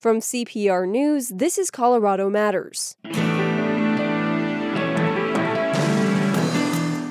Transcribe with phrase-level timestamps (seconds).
[0.00, 2.96] From CPR News, this is Colorado Matters.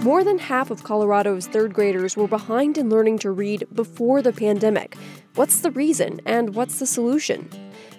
[0.01, 4.33] More than half of Colorado's third graders were behind in learning to read before the
[4.33, 4.97] pandemic.
[5.35, 7.47] What's the reason and what's the solution?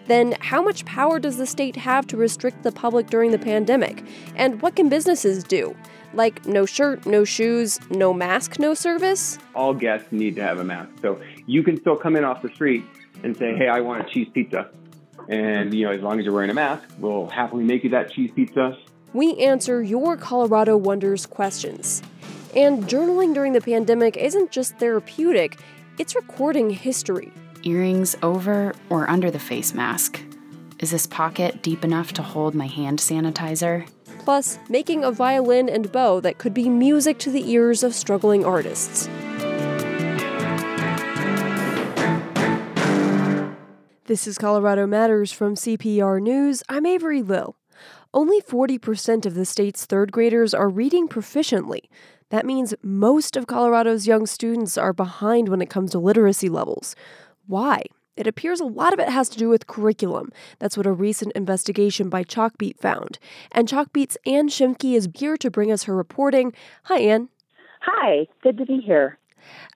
[0.09, 4.03] Then, how much power does the state have to restrict the public during the pandemic?
[4.35, 5.77] And what can businesses do?
[6.15, 9.39] Like no shirt, no shoes, no mask, no service?
[9.55, 10.91] All guests need to have a mask.
[11.01, 12.85] So you can still come in off the street
[13.23, 14.71] and say, hey, I want a cheese pizza.
[15.29, 18.11] And, you know, as long as you're wearing a mask, we'll happily make you that
[18.11, 18.77] cheese pizza.
[19.13, 22.03] We answer your Colorado Wonders questions.
[22.57, 25.59] And journaling during the pandemic isn't just therapeutic,
[25.99, 27.33] it's recording history.
[27.63, 30.21] Earrings over or under the face mask?
[30.79, 33.87] Is this pocket deep enough to hold my hand sanitizer?
[34.21, 38.45] Plus, making a violin and bow that could be music to the ears of struggling
[38.45, 39.09] artists.
[44.11, 46.65] This is Colorado Matters from CPR News.
[46.69, 47.55] I'm Avery Lill.
[48.13, 51.83] Only 40% of the state's third graders are reading proficiently.
[52.31, 56.97] That means most of Colorado's young students are behind when it comes to literacy levels.
[57.47, 57.85] Why?
[58.17, 60.33] It appears a lot of it has to do with curriculum.
[60.59, 63.21] That's what a recent investigation by Chalkbeat found.
[63.53, 66.53] And Chalkbeat's Ann Schimke is here to bring us her reporting.
[66.87, 67.29] Hi, Ann.
[67.83, 69.20] Hi, good to be here.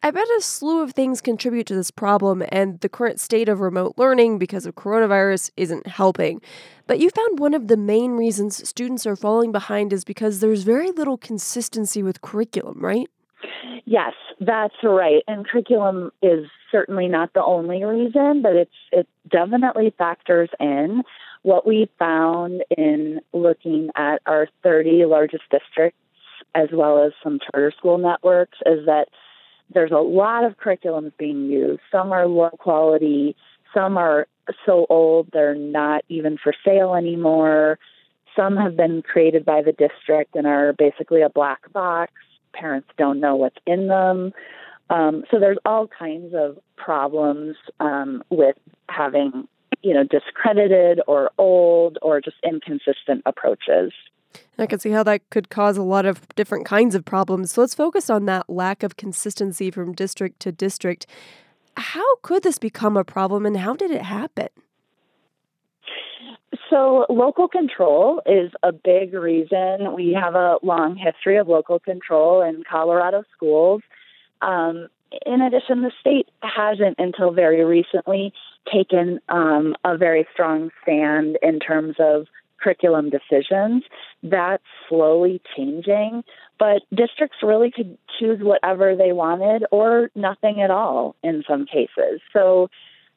[0.03, 3.61] I bet a slew of things contribute to this problem, and the current state of
[3.61, 6.41] remote learning because of coronavirus isn't helping.
[6.87, 10.63] But you found one of the main reasons students are falling behind is because there's
[10.63, 13.09] very little consistency with curriculum, right?
[13.87, 15.23] Yes, that's right.
[15.27, 21.03] And curriculum is certainly not the only reason, but it's it definitely factors in.
[21.43, 25.99] What we found in looking at our 30 largest districts
[26.55, 29.09] as well as some charter school networks is that
[29.73, 31.81] there's a lot of curriculums being used.
[31.91, 33.37] Some are low quality,
[33.73, 34.27] some are
[34.67, 37.79] so old they're not even for sale anymore.
[38.37, 42.13] Some have been created by the district and are basically a black box.
[42.53, 44.33] Parents don't know what's in them.
[44.91, 48.57] Um, so there's all kinds of problems um, with
[48.89, 49.49] having,
[49.83, 53.93] you know, discredited or old or just inconsistent approaches.
[54.59, 57.53] I can see how that could cause a lot of different kinds of problems.
[57.53, 61.07] So let's focus on that lack of consistency from district to district.
[61.77, 64.49] How could this become a problem and how did it happen?
[66.71, 69.93] So, local control is a big reason.
[69.95, 73.83] We have a long history of local control in Colorado schools.
[74.41, 74.89] Um,
[75.27, 78.33] in addition, the state hasn't until very recently
[78.73, 82.27] taken um, a very strong stand in terms of
[82.65, 83.85] curriculum decisions.
[84.23, 86.25] That's slowly changing,
[86.59, 92.21] but districts really could choose whatever they wanted or nothing at all in some cases.
[92.33, 92.71] So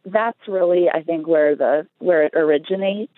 [0.05, 3.13] that's really, I think, where the where it originates.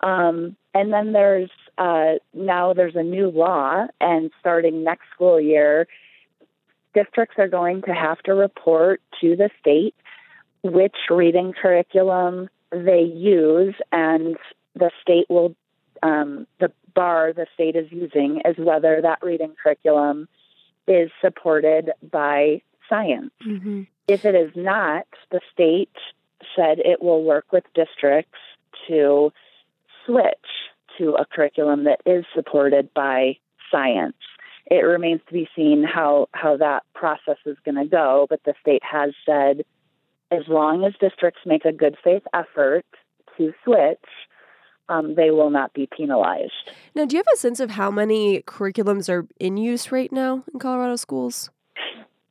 [0.00, 5.86] Um, and then there's uh, now there's a new law, and starting next school year,
[6.94, 9.94] districts are going to have to report to the state
[10.62, 14.36] which reading curriculum they use, and
[14.74, 15.54] the state will
[16.02, 20.28] um, the bar the state is using is whether that reading curriculum
[20.86, 23.32] is supported by science.
[23.46, 23.82] Mm-hmm.
[24.08, 25.90] If it is not, the state
[26.54, 28.38] said it will work with districts
[28.88, 29.32] to
[30.04, 30.24] switch
[30.98, 33.36] to a curriculum that is supported by
[33.70, 34.16] science.
[34.70, 38.54] It remains to be seen how, how that process is going to go, but the
[38.60, 39.64] state has said
[40.30, 42.84] as long as districts make a good faith effort
[43.36, 44.04] to switch,
[44.88, 46.52] um, they will not be penalized.
[46.94, 50.44] Now, do you have a sense of how many curriculums are in use right now
[50.52, 51.50] in Colorado schools?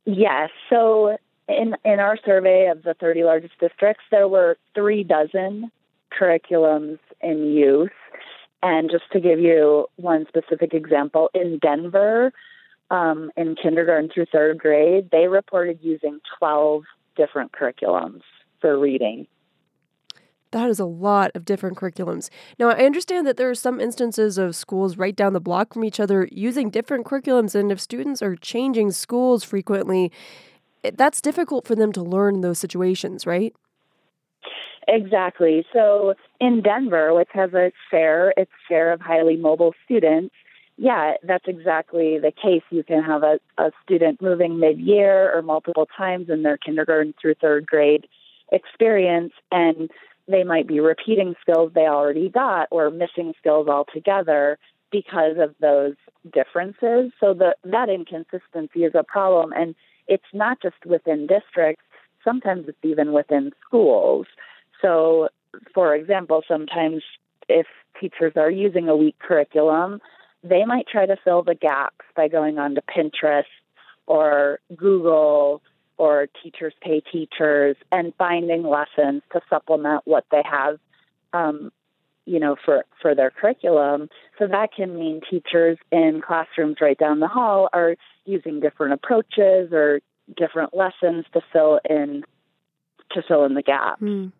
[0.04, 0.50] Yes.
[0.70, 1.16] So,
[1.48, 5.70] in in our survey of the 30 largest districts, there were three dozen
[6.18, 7.90] curriculums in use.
[8.62, 12.32] And just to give you one specific example, in Denver,
[12.90, 16.84] um, in kindergarten through third grade, they reported using 12
[17.16, 18.22] different curriculums
[18.60, 19.26] for reading.
[20.52, 22.30] That is a lot of different curriculums.
[22.58, 25.84] Now, I understand that there are some instances of schools right down the block from
[25.84, 30.12] each other using different curriculums, and if students are changing schools frequently,
[30.94, 33.54] that's difficult for them to learn in those situations, right?
[34.88, 35.66] Exactly.
[35.72, 40.34] So in Denver, which has a share, its share of highly mobile students,
[40.78, 42.62] yeah, that's exactly the case.
[42.70, 47.14] You can have a, a student moving mid year or multiple times in their kindergarten
[47.20, 48.06] through third grade
[48.52, 49.90] experience, and
[50.28, 54.58] they might be repeating skills they already got or missing skills altogether
[54.90, 55.94] because of those
[56.32, 57.12] differences.
[57.20, 59.52] So the, that inconsistency is a problem.
[59.52, 59.74] And
[60.08, 61.84] it's not just within districts,
[62.24, 64.26] sometimes it's even within schools.
[64.82, 65.28] So
[65.74, 67.02] for example, sometimes
[67.48, 67.66] if
[68.00, 70.00] teachers are using a weak curriculum,
[70.42, 73.44] they might try to fill the gaps by going on to Pinterest
[74.06, 75.62] or Google
[75.98, 80.78] or Teachers Pay Teachers and finding lessons to supplement what they have,
[81.32, 81.70] um,
[82.24, 84.08] you know, for, for their curriculum.
[84.38, 89.72] So that can mean teachers in classrooms right down the hall are using different approaches
[89.72, 90.00] or
[90.36, 92.24] different lessons to fill in
[93.12, 94.32] to fill in the gap Mm.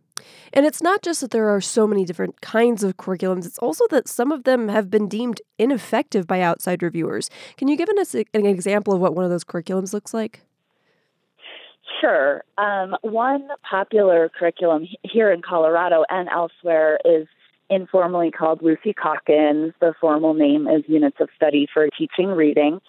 [0.52, 3.86] And it's not just that there are so many different kinds of curriculums, it's also
[3.90, 7.28] that some of them have been deemed ineffective by outside reviewers.
[7.56, 10.42] Can you give us an example of what one of those curriculums looks like?
[12.00, 12.44] Sure.
[12.58, 17.26] Um, one popular curriculum here in Colorado and elsewhere is
[17.70, 19.72] informally called Lucy Calkins.
[19.80, 22.80] The formal name is Units of Study for Teaching Reading.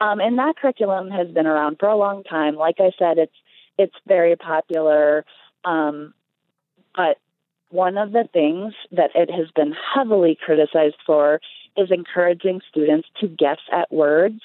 [0.00, 2.56] Um, and that curriculum has been around for a long time.
[2.56, 3.32] Like I said, it's
[3.78, 5.24] it's very popular.
[5.64, 6.12] Um,
[6.94, 7.18] but
[7.70, 11.40] one of the things that it has been heavily criticized for
[11.76, 14.40] is encouraging students to guess at words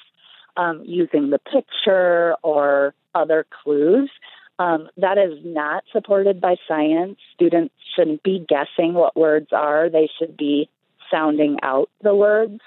[0.56, 4.10] um, using the picture or other clues.
[4.58, 7.18] Um, that is not supported by science.
[7.34, 9.88] Students shouldn't be guessing what words are.
[9.88, 10.68] They should be
[11.10, 12.60] sounding out the words.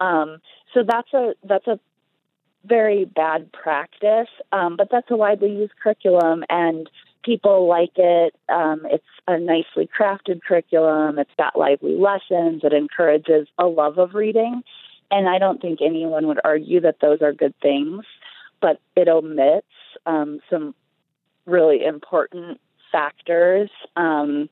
[0.00, 0.38] Um,
[0.72, 1.80] so that's a that's a
[2.64, 6.88] very bad practice, um, but that's a widely used curriculum, and
[7.24, 8.34] people like it.
[8.48, 11.18] Um, it's a nicely crafted curriculum.
[11.18, 12.62] It's got lively lessons.
[12.64, 14.62] It encourages a love of reading,
[15.10, 18.04] and I don't think anyone would argue that those are good things.
[18.66, 19.68] But it omits
[20.06, 20.74] um, some
[21.46, 22.60] really important
[22.90, 23.70] factors.
[23.94, 24.48] Um,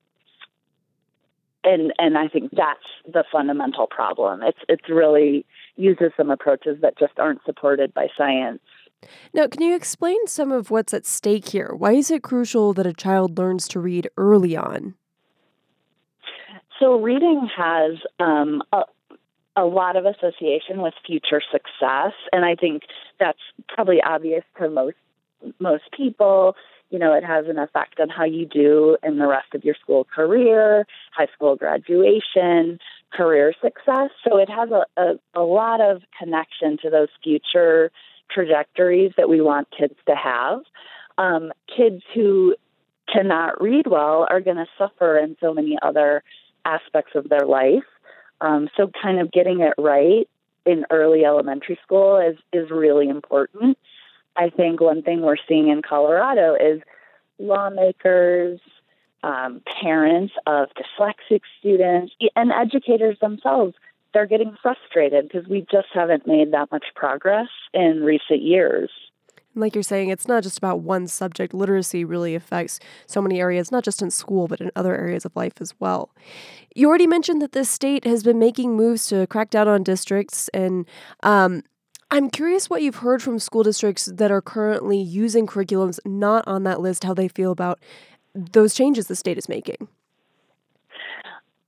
[1.64, 4.44] and and I think that's the fundamental problem.
[4.44, 5.44] It's it's really
[5.74, 8.60] uses some approaches that just aren't supported by science.
[9.32, 11.74] Now, can you explain some of what's at stake here?
[11.76, 14.94] Why is it crucial that a child learns to read early on?
[16.78, 18.82] So, reading has um, a,
[19.56, 22.82] a lot of association with future success, and I think
[23.20, 24.96] that's probably obvious to most
[25.58, 26.56] most people
[26.94, 29.74] you know, it has an effect on how you do in the rest of your
[29.74, 32.78] school career, high school graduation,
[33.12, 34.10] career success.
[34.22, 37.90] So it has a, a, a lot of connection to those future
[38.30, 40.60] trajectories that we want kids to have.
[41.18, 42.54] Um, kids who
[43.12, 46.22] cannot read well are going to suffer in so many other
[46.64, 47.82] aspects of their life.
[48.44, 50.28] Um, so, kind of getting it right
[50.66, 53.78] in early elementary school is is really important.
[54.36, 56.82] I think one thing we're seeing in Colorado is
[57.38, 58.60] lawmakers,
[59.22, 63.74] um, parents of dyslexic students, and educators themselves.
[64.12, 68.90] They're getting frustrated because we just haven't made that much progress in recent years.
[69.54, 71.54] Like you're saying, it's not just about one subject.
[71.54, 75.34] Literacy really affects so many areas, not just in school, but in other areas of
[75.36, 76.10] life as well.
[76.74, 80.48] You already mentioned that the state has been making moves to crack down on districts
[80.48, 80.86] and
[81.22, 81.62] um,
[82.10, 86.62] I'm curious what you've heard from school districts that are currently using curriculums not on
[86.62, 87.80] that list, how they feel about
[88.34, 89.88] those changes the state is making.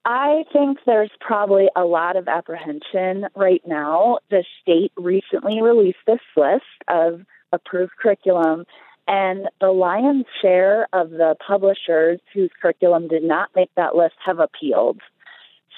[0.04, 4.18] I think there's probably a lot of apprehension right now.
[4.30, 8.64] The state recently released this list of approved curriculum,
[9.08, 14.40] and the lion's share of the publishers whose curriculum did not make that list have
[14.40, 15.00] appealed.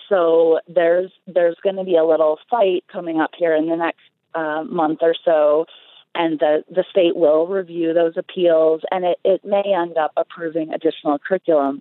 [0.08, 4.00] So there's there's going to be a little fight coming up here in the next
[4.34, 5.66] uh, month or so,
[6.14, 10.72] and the, the state will review those appeals, and it, it may end up approving
[10.72, 11.80] additional curriculum.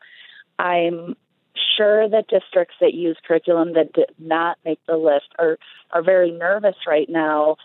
[0.60, 1.16] I'm
[1.78, 5.58] sure that districts that use curriculum that did not make the list are
[5.92, 7.56] are very nervous right now,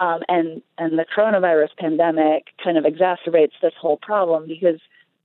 [0.00, 4.80] um, and and the coronavirus pandemic kind of exacerbates this whole problem because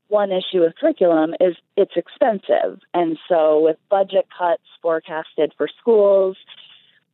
[0.09, 6.37] one issue with curriculum is it's expensive, and so with budget cuts forecasted for schools,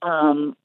[0.01, 0.57] um,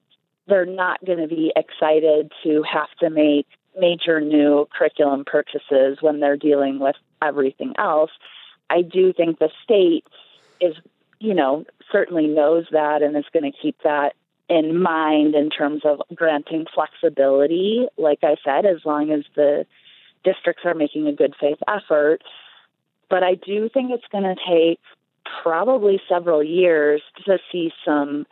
[0.49, 3.47] they're not going to be excited to have to make
[3.79, 8.11] major new curriculum purchases when they're dealing with everything else.
[8.71, 10.05] I do think the state
[10.61, 10.75] is,
[11.21, 14.15] you know, certainly knows that and is going to keep that
[14.49, 17.87] in mind in terms of granting flexibility.
[17.97, 19.67] Like I said, as long as the
[20.25, 22.23] districts are making a good faith effort.
[23.09, 24.81] But I do think it's going to take
[25.43, 28.26] probably several years to see some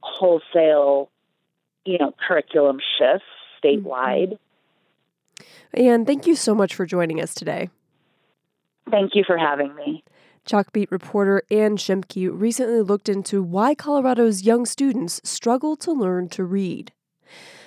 [0.00, 1.10] wholesale
[1.88, 3.24] you know, curriculum shifts
[3.62, 4.38] statewide.
[5.40, 5.80] Mm-hmm.
[5.80, 7.70] And thank you so much for joining us today.
[8.90, 10.04] Thank you for having me.
[10.48, 16.42] Chalkbeat reporter Ann Schimke recently looked into why Colorado's young students struggle to learn to
[16.42, 16.92] read.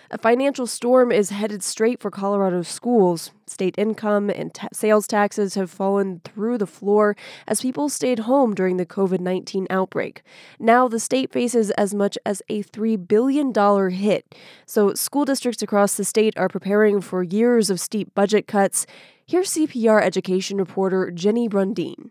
[0.09, 3.31] A financial storm is headed straight for Colorado schools.
[3.45, 7.15] State income and sales taxes have fallen through the floor
[7.47, 10.23] as people stayed home during the COVID 19 outbreak.
[10.59, 13.53] Now, the state faces as much as a $3 billion
[13.91, 14.35] hit.
[14.65, 18.87] So, school districts across the state are preparing for years of steep budget cuts.
[19.25, 22.09] Here's CPR education reporter Jenny Brundin.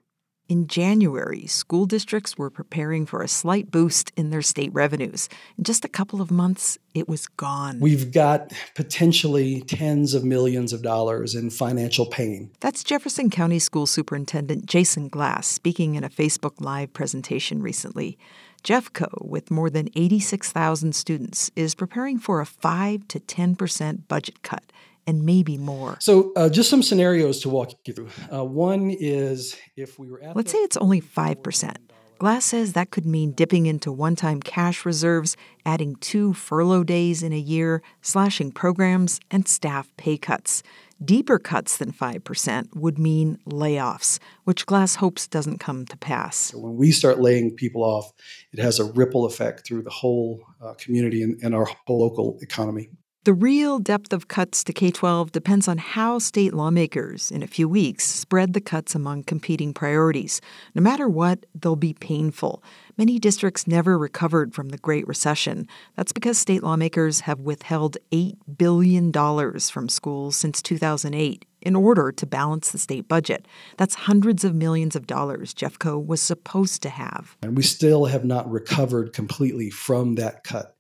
[0.51, 5.29] In January, school districts were preparing for a slight boost in their state revenues.
[5.57, 7.79] In just a couple of months, it was gone.
[7.79, 12.51] We've got potentially tens of millions of dollars in financial pain.
[12.59, 18.19] That's Jefferson County School Superintendent Jason Glass speaking in a Facebook Live presentation recently.
[18.65, 24.65] Jeffco, with more than 86,000 students, is preparing for a 5 to 10% budget cut
[25.11, 25.97] and maybe more.
[26.01, 28.09] So, uh, just some scenarios to walk you through.
[28.33, 30.37] Uh, one is if we were at.
[30.37, 31.77] Let's say it's only 5%.
[32.21, 35.37] Glass says that could mean dipping into one time cash reserves,
[35.67, 40.63] adding two furlough days in a year, slashing programs, and staff pay cuts.
[41.03, 46.53] Deeper cuts than 5% would mean layoffs, which Glass hopes doesn't come to pass.
[46.53, 48.13] When we start laying people off,
[48.53, 52.39] it has a ripple effect through the whole uh, community and, and our whole local
[52.43, 52.91] economy.
[53.25, 57.47] The real depth of cuts to K 12 depends on how state lawmakers, in a
[57.47, 60.41] few weeks, spread the cuts among competing priorities.
[60.75, 62.63] No matter what, they'll be painful.
[62.97, 65.69] Many districts never recovered from the Great Recession.
[65.97, 72.27] That's because state lawmakers have withheld $8 billion from schools since 2008 in order to
[72.27, 73.47] balance the state budget.
[73.77, 77.37] That's hundreds of millions of dollars Jeffco was supposed to have.
[77.43, 80.75] And we still have not recovered completely from that cut.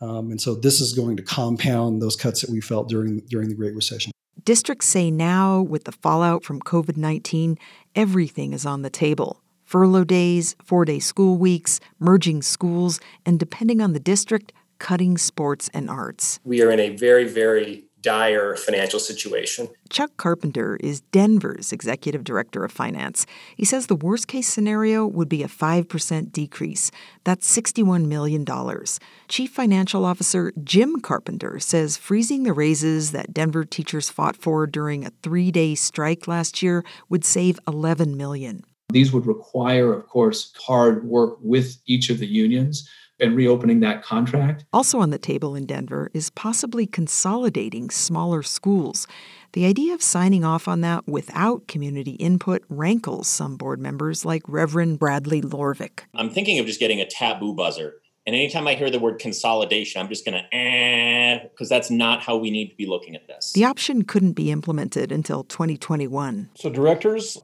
[0.00, 3.48] Um, and so this is going to compound those cuts that we felt during during
[3.48, 4.12] the Great Recession.
[4.44, 7.58] Districts say now, with the fallout from COVID 19,
[7.94, 13.80] everything is on the table furlough days, four day school weeks, merging schools, and depending
[13.80, 16.38] on the district, cutting sports and arts.
[16.44, 19.68] We are in a very, very dire financial situation.
[19.90, 23.26] Chuck Carpenter is Denver's executive director of finance.
[23.56, 26.92] He says the worst case scenario would be a 5% decrease.
[27.24, 28.46] That's $61 million.
[29.26, 35.04] Chief Financial Officer Jim Carpenter says freezing the raises that Denver teachers fought for during
[35.04, 38.62] a three day strike last year would save 11 million.
[38.90, 42.88] These would require, of course, hard work with each of the unions
[43.20, 44.64] and reopening that contract.
[44.72, 49.06] Also on the table in Denver is possibly consolidating smaller schools.
[49.52, 54.42] The idea of signing off on that without community input rankles some board members like
[54.46, 56.00] Reverend Bradley Laurvick.
[56.14, 57.94] I'm thinking of just getting a taboo buzzer.
[58.26, 62.20] And anytime I hear the word consolidation, I'm just going to eh, because that's not
[62.20, 63.52] how we need to be looking at this.
[63.52, 66.50] The option couldn't be implemented until 2021.
[66.56, 67.38] So, directors,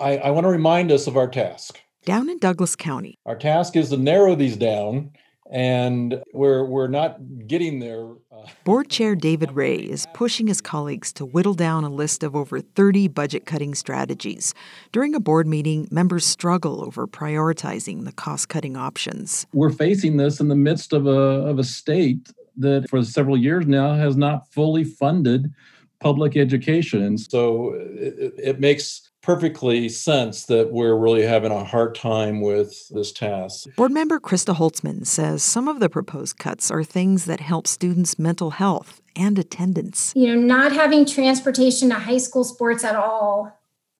[0.00, 3.18] I, I want to remind us of our task down in Douglas County.
[3.26, 5.10] Our task is to narrow these down,
[5.50, 8.12] and we're we're not getting there.
[8.32, 12.34] Uh, Board Chair David Ray is pushing his colleagues to whittle down a list of
[12.34, 14.54] over 30 budget cutting strategies.
[14.90, 19.46] During a board meeting, members struggle over prioritizing the cost cutting options.
[19.52, 23.66] We're facing this in the midst of a of a state that for several years
[23.66, 25.52] now has not fully funded
[26.00, 27.02] public education.
[27.02, 32.88] And so it, it makes perfectly sense that we're really having a hard time with
[32.88, 33.68] this task.
[33.76, 38.18] Board member Krista Holtzman says some of the proposed cuts are things that help students'
[38.18, 40.14] mental health and attendance.
[40.16, 43.54] You know, not having transportation to high school sports at all,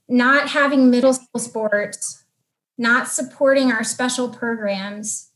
[0.08, 2.24] not having middle school sports,
[2.78, 5.30] not supporting our special programs.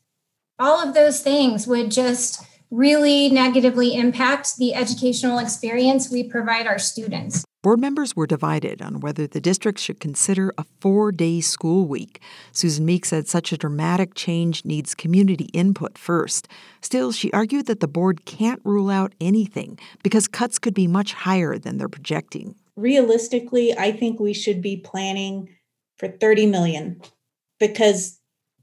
[0.58, 6.78] All of those things would just really negatively impact the educational experience we provide our
[6.78, 7.44] students.
[7.62, 12.20] Board members were divided on whether the district should consider a four day school week.
[12.50, 16.48] Susan Meek said such a dramatic change needs community input first.
[16.80, 21.12] Still, she argued that the board can't rule out anything because cuts could be much
[21.12, 22.56] higher than they're projecting.
[22.74, 25.48] Realistically, I think we should be planning
[25.98, 27.00] for 30 million
[27.60, 28.18] because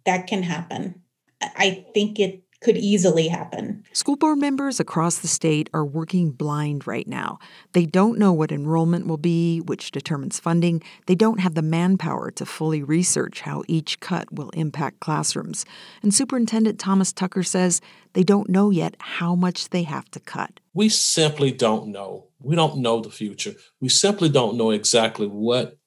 [0.06, 1.04] that can happen.
[1.42, 3.84] I think it could easily happen.
[3.94, 7.40] School board members across the state are working blind right now.
[7.74, 10.84] They don't know what enrollment will be, which determines funding.
[11.06, 15.66] They don't have the manpower to fully research how each cut will impact classrooms.
[16.04, 17.82] And Superintendent Thomas Tucker says
[18.14, 20.60] they don't know yet how much they have to cut.
[20.74, 22.28] We simply don't know.
[22.42, 23.54] We don't know the future.
[23.80, 25.78] We simply don't know exactly what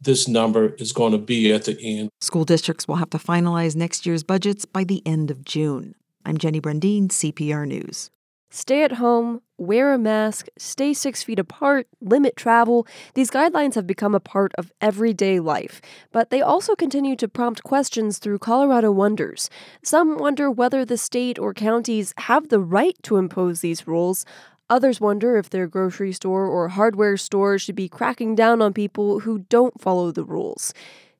[0.00, 2.10] this number is going to be at the end.
[2.20, 5.94] School districts will have to finalize next year's budgets by the end of June.
[6.26, 8.10] I'm Jenny Brundin, CPR News.
[8.50, 12.86] Stay at home, wear a mask, stay six feet apart, limit travel.
[13.14, 17.62] These guidelines have become a part of everyday life, but they also continue to prompt
[17.62, 19.50] questions through Colorado Wonders.
[19.82, 24.24] Some wonder whether the state or counties have the right to impose these rules.
[24.70, 29.20] Others wonder if their grocery store or hardware store should be cracking down on people
[29.20, 30.72] who don't follow the rules.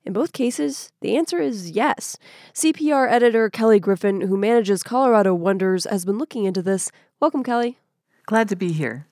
[0.04, 2.18] In both cases, the answer is yes.
[2.52, 6.90] CPR editor Kelly Griffin, who manages Colorado Wonders, has been looking into this.
[7.20, 7.78] Welcome, Kelly.
[8.26, 9.06] Glad to be here.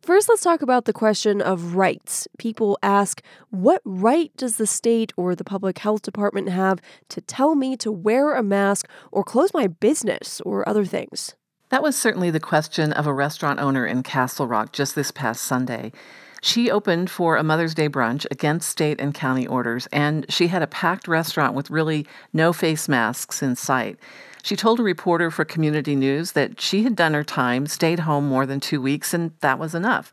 [0.00, 2.28] First, let's talk about the question of rights.
[2.38, 7.54] People ask, what right does the state or the public health department have to tell
[7.54, 11.34] me to wear a mask or close my business or other things?
[11.70, 15.42] That was certainly the question of a restaurant owner in Castle Rock just this past
[15.42, 15.92] Sunday.
[16.40, 20.62] She opened for a Mother's Day brunch against state and county orders, and she had
[20.62, 23.98] a packed restaurant with really no face masks in sight.
[24.42, 28.28] She told a reporter for Community News that she had done her time, stayed home
[28.28, 30.12] more than two weeks, and that was enough.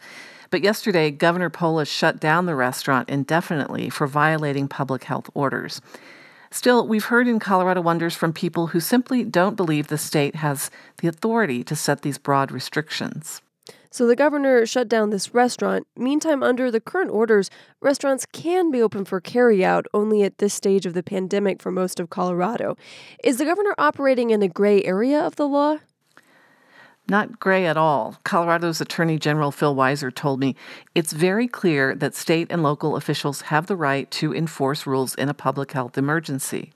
[0.49, 5.79] But yesterday, Governor Polis shut down the restaurant indefinitely for violating public health orders.
[6.49, 10.71] Still, we've heard in Colorado Wonders from people who simply don't believe the state has
[10.97, 13.41] the authority to set these broad restrictions.
[13.95, 15.87] So the governor shut down this restaurant.
[15.95, 17.49] Meantime, under the current orders,
[17.79, 22.01] restaurants can be open for carryout only at this stage of the pandemic for most
[22.01, 22.75] of Colorado.
[23.23, 25.77] Is the governor operating in a gray area of the law?
[27.07, 28.17] Not gray at all.
[28.25, 30.57] Colorado's Attorney General Phil Weiser told me
[30.93, 35.29] it's very clear that state and local officials have the right to enforce rules in
[35.29, 36.73] a public health emergency.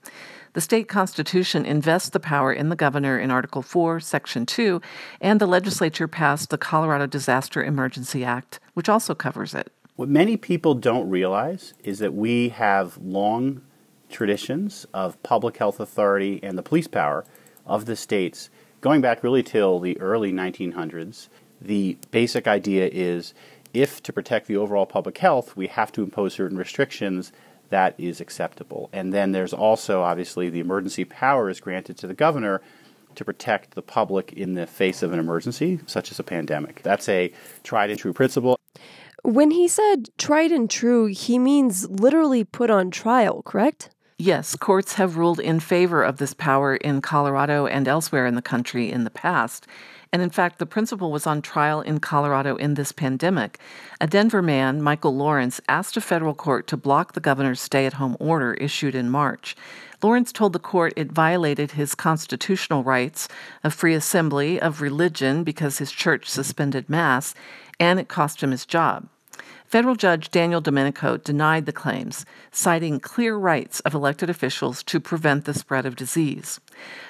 [0.52, 4.82] The state constitution invests the power in the governor in Article 4, Section 2,
[5.20, 9.72] and the legislature passed the Colorado Disaster Emergency Act, which also covers it.
[9.94, 13.62] What many people don't realize is that we have long
[14.10, 17.24] traditions of public health authority and the police power
[17.64, 21.28] of the states going back really till the early 1900s.
[21.60, 23.34] The basic idea is
[23.72, 27.30] if to protect the overall public health, we have to impose certain restrictions
[27.70, 28.90] that is acceptable.
[28.92, 32.60] And then there's also, obviously, the emergency power is granted to the governor
[33.14, 36.82] to protect the public in the face of an emergency, such as a pandemic.
[36.82, 37.32] That's a
[37.64, 38.56] tried and true principle.
[39.22, 43.90] When he said tried and true, he means literally put on trial, correct?
[44.16, 48.42] Yes, courts have ruled in favor of this power in Colorado and elsewhere in the
[48.42, 49.66] country in the past.
[50.12, 53.60] And in fact, the principal was on trial in Colorado in this pandemic.
[54.00, 57.94] A Denver man, Michael Lawrence, asked a federal court to block the governor's stay at
[57.94, 59.56] home order issued in March.
[60.02, 63.28] Lawrence told the court it violated his constitutional rights
[63.62, 67.34] of free assembly, of religion, because his church suspended Mass,
[67.78, 69.06] and it cost him his job.
[69.66, 75.44] Federal Judge Daniel Domenico denied the claims, citing clear rights of elected officials to prevent
[75.44, 76.58] the spread of disease.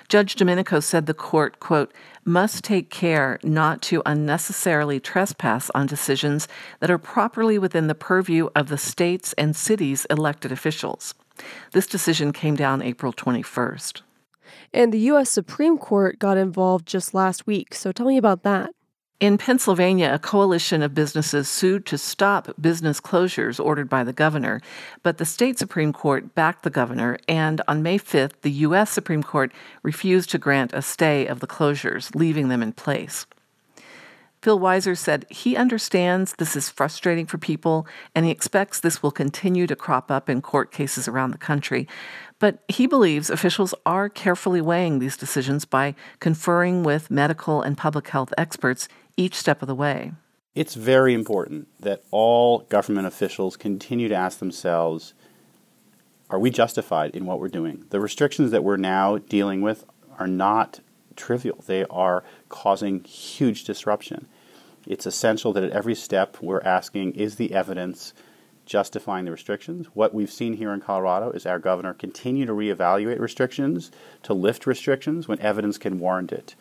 [0.08, 1.92] Judge Domenico said the court, quote,
[2.24, 6.48] must take care not to unnecessarily trespass on decisions
[6.80, 11.14] that are properly within the purview of the state's and cities' elected officials.
[11.72, 14.02] This decision came down April 21st.
[14.72, 15.30] And the U.S.
[15.30, 18.70] Supreme Court got involved just last week, so tell me about that.
[19.20, 24.62] In Pennsylvania, a coalition of businesses sued to stop business closures ordered by the governor,
[25.02, 28.90] but the state Supreme Court backed the governor, and on May 5th, the U.S.
[28.90, 29.52] Supreme Court
[29.82, 33.26] refused to grant a stay of the closures, leaving them in place.
[34.40, 39.10] Phil Weiser said he understands this is frustrating for people and he expects this will
[39.10, 41.86] continue to crop up in court cases around the country.
[42.38, 48.08] But he believes officials are carefully weighing these decisions by conferring with medical and public
[48.08, 48.88] health experts
[49.20, 50.12] each step of the way.
[50.54, 55.14] It's very important that all government officials continue to ask themselves
[56.30, 57.86] are we justified in what we're doing?
[57.90, 59.84] The restrictions that we're now dealing with
[60.16, 60.78] are not
[61.16, 64.26] trivial, they are causing huge disruption.
[64.86, 68.14] It's essential that at every step we're asking is the evidence
[68.64, 69.88] justifying the restrictions?
[69.94, 73.90] What we've seen here in Colorado is our governor continue to reevaluate restrictions,
[74.22, 76.54] to lift restrictions when evidence can warrant it.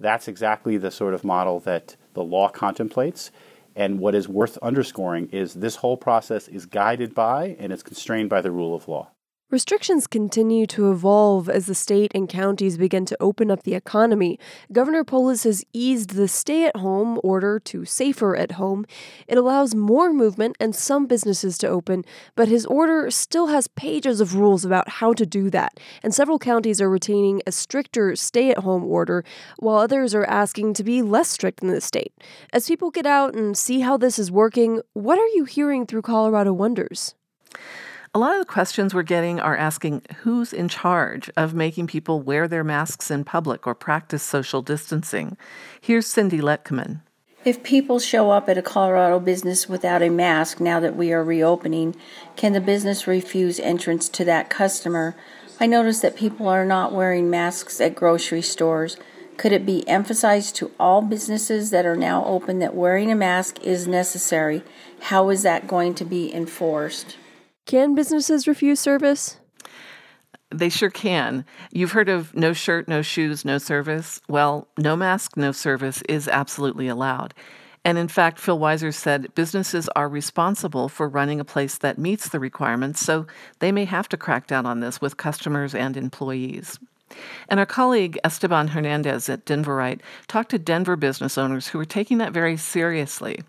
[0.00, 3.30] That's exactly the sort of model that the law contemplates.
[3.74, 8.28] And what is worth underscoring is this whole process is guided by and is constrained
[8.28, 9.10] by the rule of law.
[9.50, 14.38] Restrictions continue to evolve as the state and counties begin to open up the economy.
[14.72, 18.84] Governor Polis has eased the stay at home order to safer at home.
[19.26, 22.04] It allows more movement and some businesses to open,
[22.36, 25.80] but his order still has pages of rules about how to do that.
[26.02, 29.24] And several counties are retaining a stricter stay at home order,
[29.58, 32.12] while others are asking to be less strict in the state.
[32.52, 36.02] As people get out and see how this is working, what are you hearing through
[36.02, 37.14] Colorado Wonders?
[38.14, 42.22] A lot of the questions we're getting are asking who's in charge of making people
[42.22, 45.36] wear their masks in public or practice social distancing.
[45.78, 47.02] Here's Cindy Letkeman.
[47.44, 51.22] If people show up at a Colorado business without a mask now that we are
[51.22, 51.96] reopening,
[52.34, 55.14] can the business refuse entrance to that customer?
[55.60, 58.96] I notice that people are not wearing masks at grocery stores.
[59.36, 63.62] Could it be emphasized to all businesses that are now open that wearing a mask
[63.62, 64.62] is necessary?
[65.02, 67.17] How is that going to be enforced?
[67.68, 69.40] Can businesses refuse service?
[70.50, 71.44] They sure can.
[71.70, 74.22] You've heard of no shirt, no shoes, no service?
[74.26, 77.34] Well, no mask, no service is absolutely allowed.
[77.84, 82.30] And in fact, Phil Weiser said businesses are responsible for running a place that meets
[82.30, 83.26] the requirements, so
[83.58, 86.78] they may have to crack down on this with customers and employees.
[87.50, 92.16] And our colleague Esteban Hernandez at Denverite talked to Denver business owners who are taking
[92.16, 93.40] that very seriously.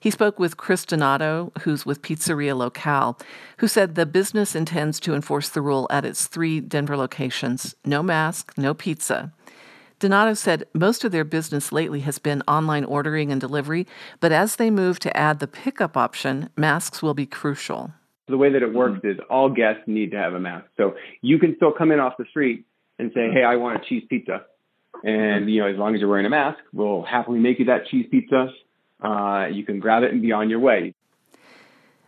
[0.00, 3.18] He spoke with Chris Donato, who's with Pizzeria Locale,
[3.58, 8.02] who said the business intends to enforce the rule at its three Denver locations no
[8.02, 9.32] mask, no pizza.
[9.98, 13.86] Donato said most of their business lately has been online ordering and delivery,
[14.20, 17.90] but as they move to add the pickup option, masks will be crucial.
[18.28, 19.08] The way that it works mm-hmm.
[19.08, 20.66] is all guests need to have a mask.
[20.76, 22.66] So you can still come in off the street
[22.98, 24.44] and say, "Hey, I want a cheese pizza,"
[25.02, 27.86] and you know, as long as you're wearing a mask, we'll happily make you that
[27.86, 28.50] cheese pizza.
[29.02, 30.94] Uh, you can grab it and be on your way.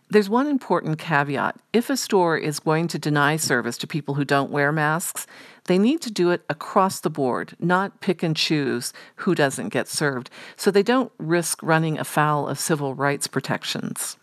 [0.09, 1.55] There's one important caveat.
[1.71, 5.25] If a store is going to deny service to people who don't wear masks,
[5.67, 9.87] they need to do it across the board, not pick and choose who doesn't get
[9.87, 14.17] served, so they don't risk running afoul of civil rights protections.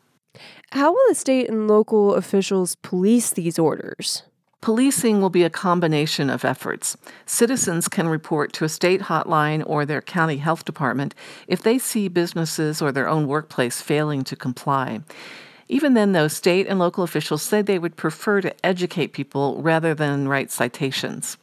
[0.73, 4.25] How will the state and local officials police these orders?
[4.61, 6.97] Policing will be a combination of efforts.
[7.27, 11.15] Citizens can report to a state hotline or their county health department
[11.47, 15.01] if they see businesses or their own workplace failing to comply.
[15.69, 19.95] Even then, though, state and local officials say they would prefer to educate people rather
[19.95, 21.37] than write citations.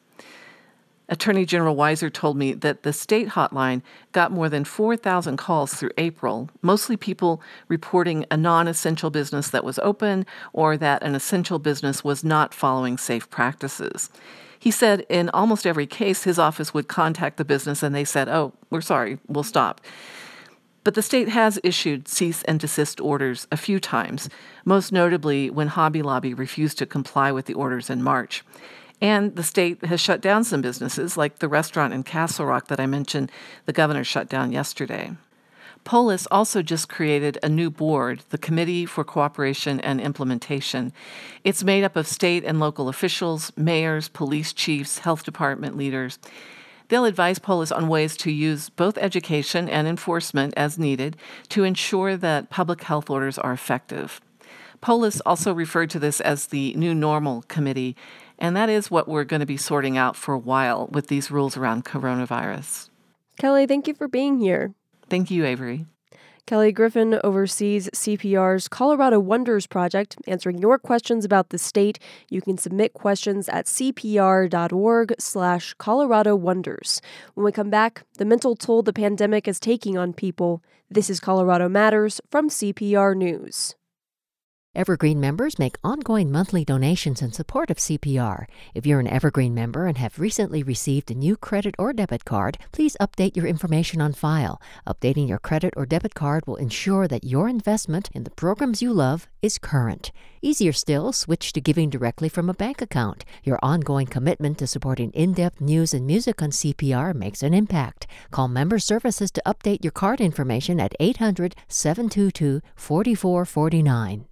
[1.08, 5.92] Attorney General Weiser told me that the state hotline got more than 4,000 calls through
[5.98, 11.60] April, mostly people reporting a non essential business that was open or that an essential
[11.60, 14.10] business was not following safe practices.
[14.58, 18.28] He said in almost every case, his office would contact the business and they said,
[18.28, 19.82] Oh, we're sorry, we'll stop.
[20.84, 24.30] But the state has issued cease and desist orders a few times,
[24.66, 28.44] most notably when Hobby Lobby refused to comply with the orders in March.
[29.02, 32.80] And the state has shut down some businesses, like the restaurant in Castle Rock that
[32.80, 33.32] I mentioned
[33.66, 35.12] the governor shut down yesterday.
[35.84, 40.92] Polis also just created a new board, the Committee for Cooperation and Implementation.
[41.44, 46.18] It's made up of state and local officials, mayors, police chiefs, health department leaders.
[46.88, 51.18] They'll advise Polis on ways to use both education and enforcement as needed
[51.50, 54.22] to ensure that public health orders are effective.
[54.82, 57.96] Polis also referred to this as the New Normal Committee,
[58.40, 61.32] and that is what we're going to be sorting out for a while with these
[61.32, 62.90] rules around coronavirus.
[63.40, 64.74] Kelly, thank you for being here.
[65.10, 65.86] Thank you, Avery.
[66.46, 71.98] Kelly Griffin oversees CPR's Colorado Wonders project, answering your questions about the state.
[72.30, 77.02] You can submit questions at cpr.org slash Colorado Wonders.
[77.34, 80.62] When we come back, the mental toll the pandemic is taking on people.
[80.88, 83.74] This is Colorado Matters from CPR News.
[84.76, 88.46] Evergreen members make ongoing monthly donations in support of CPR.
[88.74, 92.58] If you're an Evergreen member and have recently received a new credit or debit card,
[92.74, 94.62] please update your information on file.
[94.86, 98.92] Updating your credit or debit card will ensure that your investment in the programs you
[98.92, 100.12] love is current.
[100.42, 103.24] Easier still, switch to giving directly from a bank account.
[103.46, 108.08] Your ongoing commitment to supporting in depth news and music on CPR makes an impact.
[108.30, 114.26] Call Member Services to update your card information at 800 722 4449.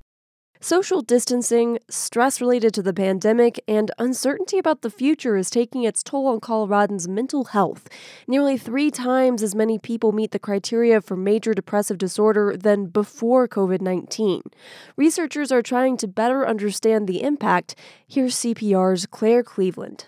[0.64, 6.02] Social distancing, stress related to the pandemic, and uncertainty about the future is taking its
[6.02, 7.90] toll on Coloradans' mental health.
[8.30, 13.46] Nearly three times as many people meet the criteria for major depressive disorder than before
[13.46, 14.42] COVID 19.
[14.96, 17.76] Researchers are trying to better understand the impact.
[18.08, 20.06] Here's CPR's Claire Cleveland.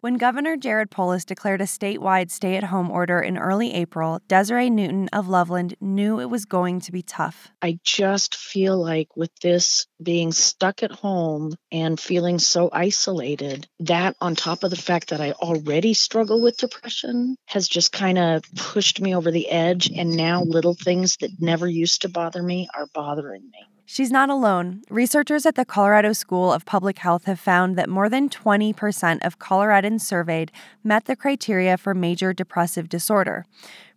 [0.00, 4.70] When Governor Jared Polis declared a statewide stay at home order in early April, Desiree
[4.70, 7.50] Newton of Loveland knew it was going to be tough.
[7.60, 14.14] I just feel like with this being stuck at home and feeling so isolated, that
[14.20, 18.44] on top of the fact that I already struggle with depression has just kind of
[18.54, 19.90] pushed me over the edge.
[19.90, 23.77] And now little things that never used to bother me are bothering me.
[23.90, 24.82] She's not alone.
[24.90, 29.38] Researchers at the Colorado School of Public Health have found that more than 20% of
[29.38, 30.52] Coloradans surveyed
[30.84, 33.46] met the criteria for major depressive disorder.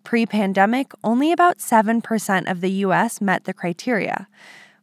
[0.06, 3.20] Pre pandemic, only about 7% of the U.S.
[3.20, 4.30] met the criteria.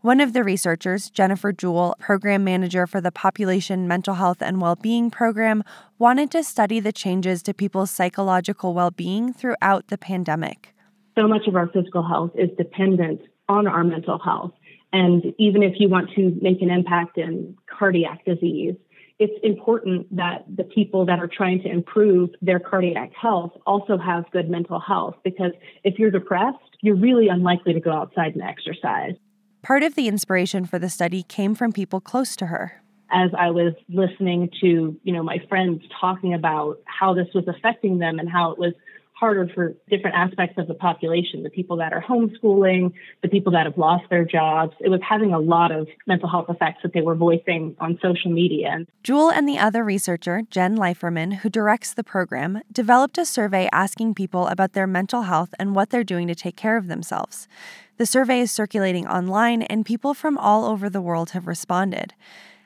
[0.02, 5.10] One of the researchers, Jennifer Jewell, program manager for the Population Mental Health and Wellbeing
[5.10, 5.64] Program,
[5.98, 10.74] wanted to study the changes to people's psychological well being throughout the pandemic.
[11.18, 14.52] So much of our physical health is dependent on our mental health.
[14.92, 18.74] And even if you want to make an impact in cardiac disease,
[19.18, 24.30] it's important that the people that are trying to improve their cardiac health also have
[24.30, 25.50] good mental health because
[25.82, 29.14] if you're depressed, you're really unlikely to go outside and exercise.
[29.62, 32.80] Part of the inspiration for the study came from people close to her.
[33.10, 37.98] As I was listening to, you know, my friends talking about how this was affecting
[37.98, 38.74] them and how it was
[39.18, 43.66] harder for different aspects of the population the people that are homeschooling, the people that
[43.66, 44.74] have lost their jobs.
[44.80, 48.30] It was having a lot of mental health effects that they were voicing on social
[48.30, 48.84] media.
[49.02, 54.14] Jewell and the other researcher, Jen Leiferman, who directs the program, developed a survey asking
[54.14, 57.48] people about their mental health and what they're doing to take care of themselves.
[57.96, 62.14] The survey is circulating online, and people from all over the world have responded.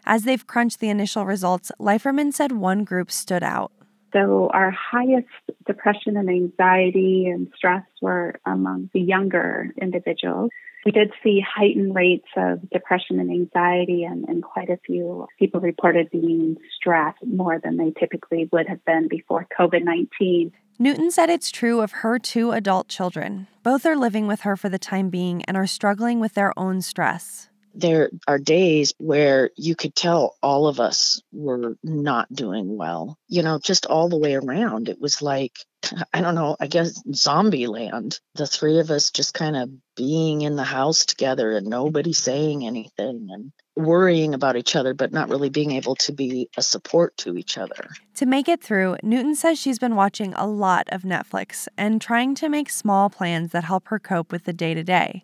[0.04, 3.72] As they've crunched the initial results, Leiferman said one group stood out.
[4.12, 5.28] So, our highest
[5.66, 10.50] depression and anxiety and stress were among the younger individuals.
[10.84, 15.60] We did see heightened rates of depression and anxiety, and, and quite a few people
[15.60, 20.52] reported being stressed more than they typically would have been before COVID 19.
[20.78, 23.46] Newton said it's true of her two adult children.
[23.62, 26.82] Both are living with her for the time being and are struggling with their own
[26.82, 33.18] stress there are days where you could tell all of us were not doing well,
[33.28, 34.88] you know, just all the way around.
[34.88, 35.52] It was like,
[36.12, 38.20] I don't know, I guess zombie land.
[38.34, 42.66] The three of us just kind of being in the house together and nobody saying
[42.66, 47.16] anything and worrying about each other, but not really being able to be a support
[47.18, 47.88] to each other.
[48.16, 52.34] To make it through, Newton says she's been watching a lot of Netflix and trying
[52.36, 55.22] to make small plans that help her cope with the day to day.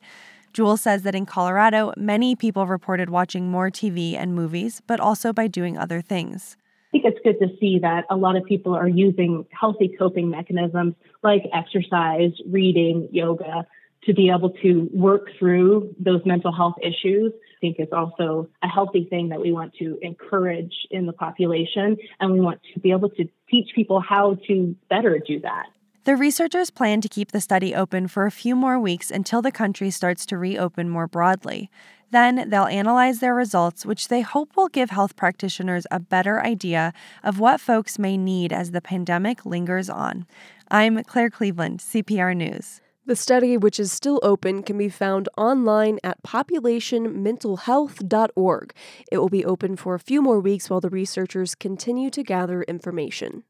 [0.53, 5.33] Jewell says that in Colorado, many people reported watching more TV and movies, but also
[5.33, 6.57] by doing other things.
[6.89, 10.31] I think it's good to see that a lot of people are using healthy coping
[10.31, 13.67] mechanisms like exercise, reading, yoga
[14.05, 17.33] to be able to work through those mental health issues.
[17.35, 21.97] I think it's also a healthy thing that we want to encourage in the population,
[22.21, 25.67] and we want to be able to teach people how to better do that.
[26.09, 29.53] The researchers plan to keep the study open for a few more weeks until the
[29.53, 31.71] country starts to reopen more broadly.
[32.11, 36.95] Then they'll analyze their results, which they hope will give health practitioners a better idea
[37.23, 40.27] of what folks may need as the pandemic lingers on.
[40.71, 42.81] I'm Claire Cleveland, CPR News.
[43.05, 48.75] The study, which is still open, can be found online at populationmentalhealth.org.
[49.13, 52.63] It will be open for a few more weeks while the researchers continue to gather
[52.63, 53.45] information.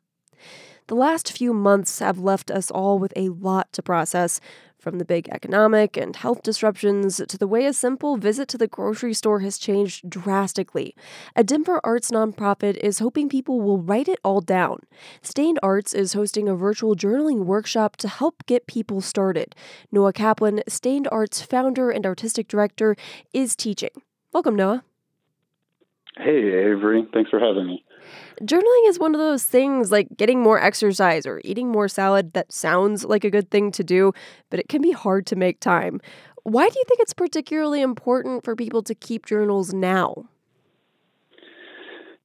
[0.89, 4.41] The last few months have left us all with a lot to process,
[4.79, 8.67] from the big economic and health disruptions to the way a simple visit to the
[8.67, 10.95] grocery store has changed drastically.
[11.37, 14.79] A Denver arts nonprofit is hoping people will write it all down.
[15.21, 19.55] Stained Arts is hosting a virtual journaling workshop to help get people started.
[19.93, 22.97] Noah Kaplan, Stained Arts founder and artistic director,
[23.35, 23.91] is teaching.
[24.33, 24.85] Welcome, Noah.
[26.17, 27.07] Hey, Avery.
[27.13, 27.85] Thanks for having me.
[28.43, 32.53] Journaling is one of those things like getting more exercise or eating more salad that
[32.53, 34.13] sounds like a good thing to do,
[34.51, 36.01] but it can be hard to make time.
[36.45, 40.29] Why do you think it's particularly important for people to keep journals now?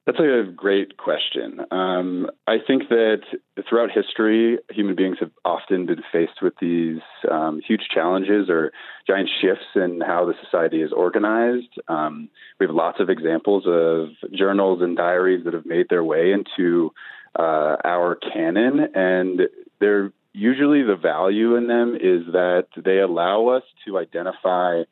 [0.06, 1.60] That's a great question.
[1.70, 3.22] Um, I think that
[3.66, 8.72] throughout history, human beings have often been faced with these um, huge challenges or
[9.06, 11.78] giant shifts in how the society is organized.
[11.88, 12.28] Um,
[12.60, 16.92] we have lots of examples of journals and diaries that have made their way into
[17.38, 19.40] uh, our canon, and
[19.80, 24.82] they're usually the value in them is that they allow us to identify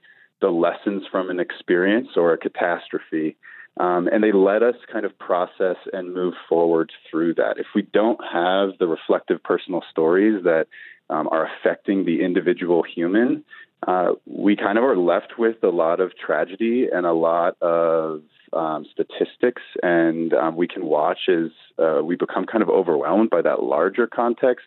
[0.40, 3.36] the lessons from an experience or a catastrophe
[3.78, 7.58] um, and they let us kind of process and move forward through that.
[7.58, 10.66] If we don't have the reflective personal stories that
[11.08, 13.44] um, are affecting the individual human,
[13.86, 18.22] uh, we kind of are left with a lot of tragedy and a lot of
[18.52, 23.42] um, statistics, and um, we can watch as uh, we become kind of overwhelmed by
[23.42, 24.66] that larger context.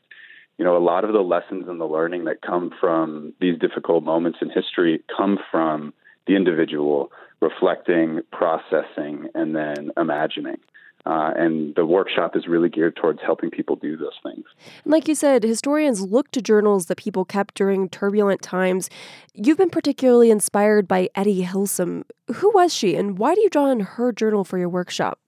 [0.58, 4.04] You know, a lot of the lessons and the learning that come from these difficult
[4.04, 5.94] moments in history come from
[6.28, 7.12] the individual
[7.42, 10.58] reflecting, processing, and then imagining.
[11.06, 14.44] Uh, and the workshop is really geared towards helping people do those things.
[14.86, 18.90] Like you said, historians look to journals that people kept during turbulent times.
[19.36, 22.04] You've been particularly inspired by Etty Hillesum.
[22.34, 25.20] Who was she, and why do you draw on her journal for your workshop?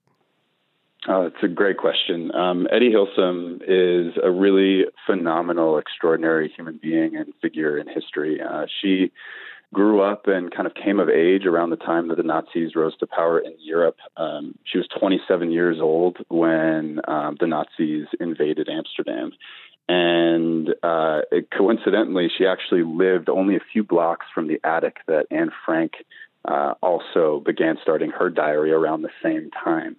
[1.08, 2.34] Uh, it's a great question.
[2.34, 8.40] Um, Etty Hillesum is a really phenomenal, extraordinary human being and figure in history.
[8.42, 9.12] Uh, she
[9.72, 12.96] grew up and kind of came of age around the time that the Nazis rose
[12.98, 13.98] to power in Europe.
[14.16, 19.32] Um, she was 27 years old when um, the Nazis invaded Amsterdam.
[19.88, 25.26] And uh, it, coincidentally, she actually lived only a few blocks from the attic that
[25.30, 25.92] Anne Frank
[26.46, 29.96] uh, also began starting her diary around the same time.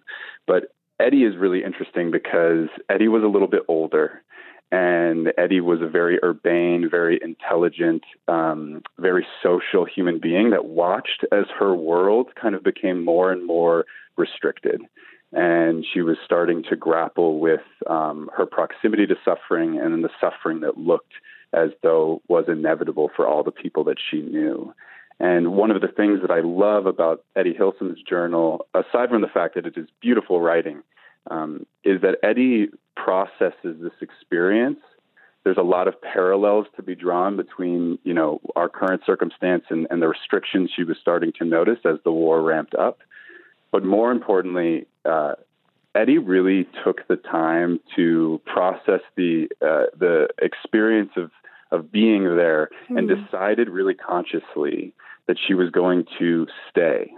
[0.47, 4.21] But Etty is really interesting because Etty was a little bit older
[4.71, 11.25] and Etty was a very urbane, very intelligent, um, very social human being that watched
[11.31, 14.81] as her world kind of became more and more restricted.
[15.31, 20.61] And she was starting to grapple with um, her proximity to suffering and the suffering
[20.61, 21.13] that looked
[21.51, 24.73] as though was inevitable for all the people that she knew.
[25.19, 29.27] And one of the things that I love about Etty Hillesum's journal, aside from the
[29.27, 30.83] fact that it is beautiful writing,
[31.29, 34.79] um, is that Etty processes this experience.
[35.43, 39.87] There's a lot of parallels to be drawn between, you know, our current circumstance and,
[39.89, 42.99] and the restrictions she was starting to notice as the war ramped up.
[43.71, 45.33] But more importantly, uh,
[45.95, 51.31] Etty really took the time to process the uh, the experience of
[51.71, 52.97] of being there mm-hmm.
[52.97, 53.23] and hmm.
[53.23, 54.93] decided really consciously
[55.27, 57.11] that she was going to stay.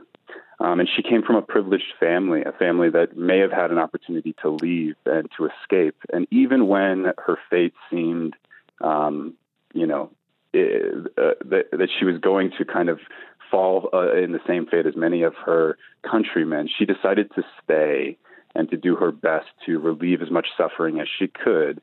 [0.61, 3.79] Um, and she came from a privileged family, a family that may have had an
[3.79, 5.95] opportunity to leave and to escape.
[6.13, 8.35] And even when her fate seemed,
[8.79, 9.33] um,
[9.73, 10.11] you know,
[10.53, 12.99] it, uh, that, that she was going to kind of
[13.49, 18.17] fall uh, in the same fate as many of her countrymen, she decided to stay
[18.53, 21.81] and to do her best to relieve as much suffering as she could.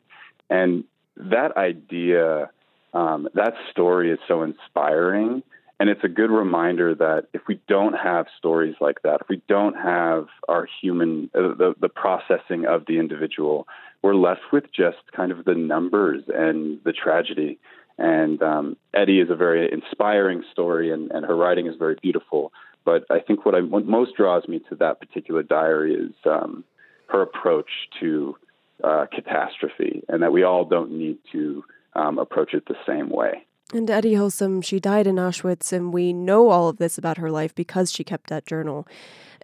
[0.50, 0.84] And
[1.16, 2.50] that idea,
[2.94, 5.42] um, that story is so inspiring
[5.80, 9.40] and it's a good reminder that if we don't have stories like that, if we
[9.48, 13.68] don't have our human, uh, the, the processing of the individual,
[14.02, 17.58] we're left with just kind of the numbers and the tragedy.
[17.96, 22.52] And um, Etty is a very inspiring story, and, and her writing is very beautiful.
[22.84, 26.64] But I think what, I, what most draws me to that particular diary is um,
[27.08, 28.36] her approach to
[28.82, 31.64] uh, catastrophe, and that we all don't need to
[31.94, 33.44] um, approach it the same way.
[33.74, 37.31] And Etty Hillesum, she died in Auschwitz, and we know all of this about her
[37.31, 38.88] life because she kept that journal.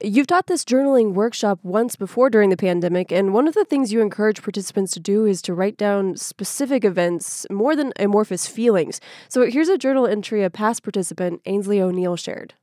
[0.03, 3.93] You've taught this journaling workshop once before during the pandemic, and one of the things
[3.93, 8.99] you encourage participants to do is to write down specific events more than amorphous feelings.
[9.29, 12.55] So here's a journal entry a past participant, Ainsley O'Neill, shared.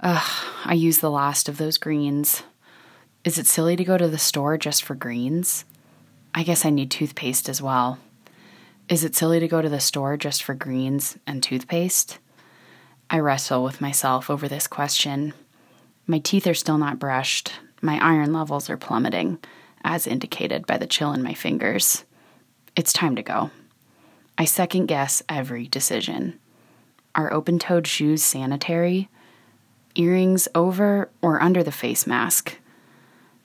[0.00, 2.44] Ugh, I used the last of those greens.
[3.24, 5.64] Is it silly to go to the store just for greens?
[6.32, 7.98] I guess I need toothpaste as well.
[8.88, 12.18] Is it silly to go to the store just for greens and toothpaste?
[13.10, 15.34] I wrestle with myself over this question.
[16.06, 17.52] My teeth are still not brushed.
[17.82, 19.40] My iron levels are plummeting,
[19.84, 22.04] as indicated by the chill in my fingers.
[22.76, 23.50] It's time to go.
[24.38, 26.38] I second guess every decision.
[27.14, 29.10] Are open toed shoes sanitary?
[29.96, 32.58] Earrings over or under the face mask?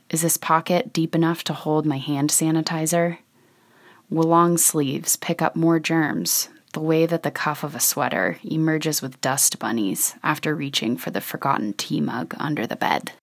[0.09, 3.17] Is this pocket deep enough to hold my hand sanitizer?
[4.21, 9.01] Long sleeves pick up more germs, the way that the cuff of a sweater emerges
[9.01, 13.13] with dust bunnies after reaching for the forgotten tea mug under the bed?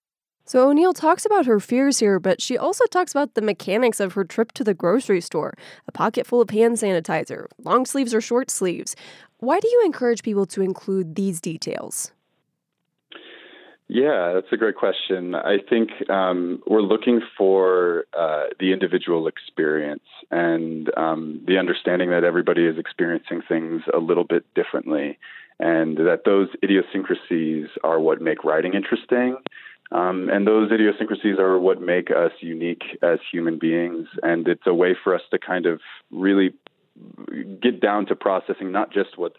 [0.47, 4.15] So O'Neill talks about her fears here, but she also talks about the mechanics of
[4.15, 5.55] her trip to the grocery store
[5.87, 8.97] a pocket full of hand sanitizer, long sleeves or short sleeves.
[9.39, 12.11] Why do you encourage people to include these details?
[13.93, 15.35] Yeah, that's a great question.
[15.35, 22.23] I think um, we're looking for uh, the individual experience and um, the understanding that
[22.23, 25.19] everybody is experiencing things a little bit differently,
[25.59, 29.37] and that those idiosyncrasies are what make writing interesting.
[29.91, 34.07] Um, and those idiosyncrasies are what make us unique as human beings.
[34.23, 35.81] And it's a way for us to kind of
[36.13, 36.55] really
[37.61, 39.33] get down to processing not just what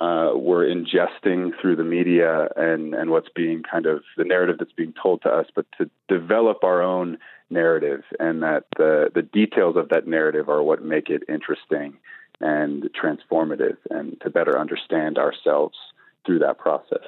[0.00, 4.72] uh, we're ingesting through the media and, and what's being kind of the narrative that's
[4.72, 7.18] being told to us, but to develop our own
[7.50, 11.96] narrative and that the, the details of that narrative are what make it interesting
[12.40, 15.76] and transformative and to better understand ourselves
[16.24, 17.04] through that process.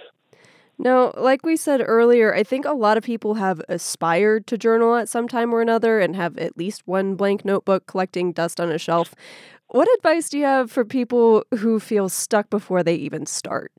[0.80, 4.94] Now, like we said earlier, I think a lot of people have aspired to journal
[4.94, 8.70] at some time or another and have at least one blank notebook collecting dust on
[8.70, 9.12] a shelf.
[9.68, 13.72] What advice do you have for people who feel stuck before they even start?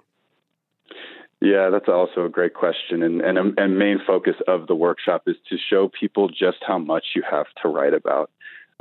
[1.41, 3.01] Yeah, that's also a great question.
[3.01, 6.77] And, and a, and main focus of the workshop is to show people just how
[6.77, 8.29] much you have to write about.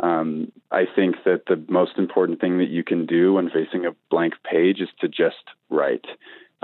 [0.01, 3.95] Um, I think that the most important thing that you can do when facing a
[4.11, 5.37] blank page is to just
[5.71, 6.07] write.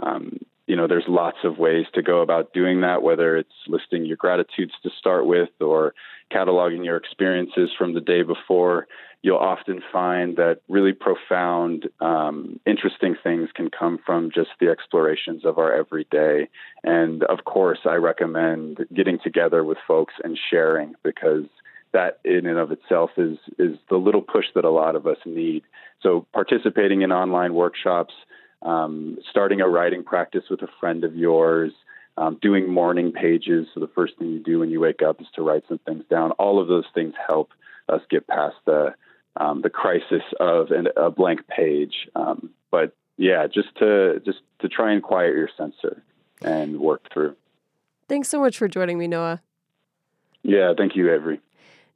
[0.02, 4.04] Um, you know, there's lots of ways to go about doing that, whether it's listing
[4.04, 5.94] your gratitudes to start with or
[6.32, 8.86] cataloging your experiences from the day before.
[9.24, 15.46] You'll often find that really profound, um, interesting things can come from just the explorations
[15.46, 16.50] of our everyday.
[16.82, 21.46] And of course, I recommend getting together with folks and sharing because
[21.94, 25.16] that in and of itself is is the little push that a lot of us
[25.24, 25.62] need.
[26.02, 28.12] So participating in online workshops,
[28.60, 31.72] um, starting a writing practice with a friend of yours,
[32.18, 33.68] um, doing morning pages.
[33.72, 36.04] So the first thing you do when you wake up is to write some things
[36.10, 36.32] down.
[36.32, 37.52] All of those things help
[37.88, 38.94] us get past the
[39.36, 42.08] um, the crisis of an, a blank page.
[42.14, 46.02] Um, but yeah, just to just to try and quiet your censor
[46.42, 47.36] and work through.
[48.08, 49.40] Thanks so much for joining me, Noah.
[50.42, 51.40] Yeah, thank you, Avery.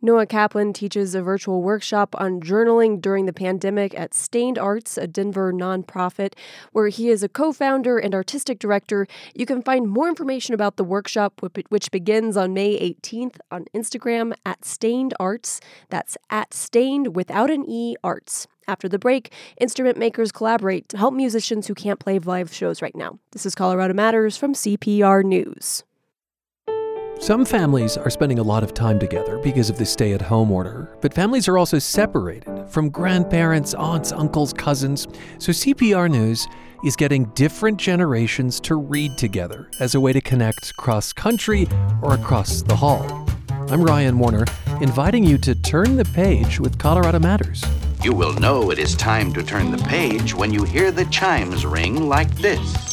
[0.01, 5.09] Noah Kaplan teaches a virtual workshop on journaling during the pandemic at Stained Arts, a
[5.09, 6.35] Denver nonprofit,
[6.71, 9.09] where he is a co founder and artistic director.
[9.35, 14.35] You can find more information about the workshop, which begins on May 18th, on Instagram
[14.47, 15.61] at Stained Arts.
[15.89, 18.47] That's at Stained without an E Arts.
[18.69, 22.95] After the break, instrument makers collaborate to help musicians who can't play live shows right
[22.95, 23.19] now.
[23.33, 25.83] This is Colorado Matters from CPR News.
[27.21, 30.53] Some families are spending a lot of time together because of the stay at home
[30.53, 35.09] order, but families are also separated from grandparents, aunts, uncles, cousins.
[35.39, 36.47] So CPR News
[36.85, 41.67] is getting different generations to read together as a way to connect cross country
[42.03, 43.29] or across the hall.
[43.69, 44.45] I'm Ryan Warner,
[44.81, 47.65] inviting you to turn the page with Colorado Matters.
[48.01, 51.67] You will know it is time to turn the page when you hear the chimes
[51.67, 52.88] ring like this.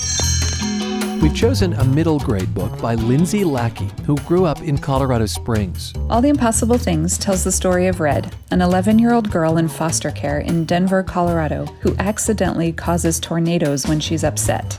[1.22, 5.94] We've chosen a middle grade book by Lindsay Lackey, who grew up in Colorado Springs.
[6.10, 9.68] All the Impossible Things tells the story of Red, an 11 year old girl in
[9.68, 14.78] foster care in Denver, Colorado, who accidentally causes tornadoes when she's upset.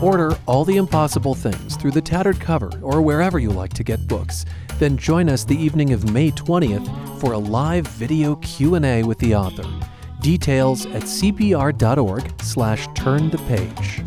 [0.00, 4.06] Order All the Impossible Things through the tattered cover or wherever you like to get
[4.06, 4.44] books.
[4.78, 9.34] Then join us the evening of May 20th for a live video Q&A with the
[9.34, 9.68] author.
[10.20, 14.02] Details at cpr.org slash turn the page.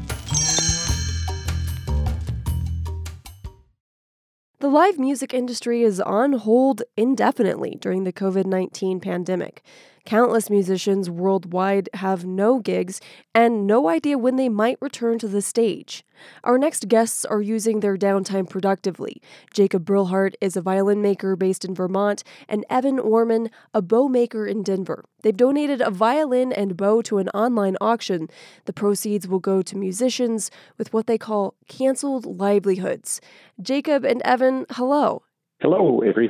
[4.59, 9.61] The live music industry is on hold indefinitely during the COVID 19 pandemic.
[10.05, 13.01] Countless musicians worldwide have no gigs
[13.33, 16.03] and no idea when they might return to the stage.
[16.43, 19.19] Our next guests are using their downtime productively.
[19.51, 24.45] Jacob Brillhart is a violin maker based in Vermont, and Evan Orman, a bow maker
[24.45, 25.05] in Denver.
[25.23, 28.27] They've donated a violin and bow to an online auction.
[28.65, 33.21] The proceeds will go to musicians with what they call canceled livelihoods.
[33.59, 35.23] Jacob and Evan, hello.
[35.61, 36.29] Hello, Avery.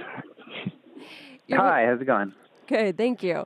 [1.51, 2.33] Hi, how's it going?
[2.67, 3.45] Good, thank you.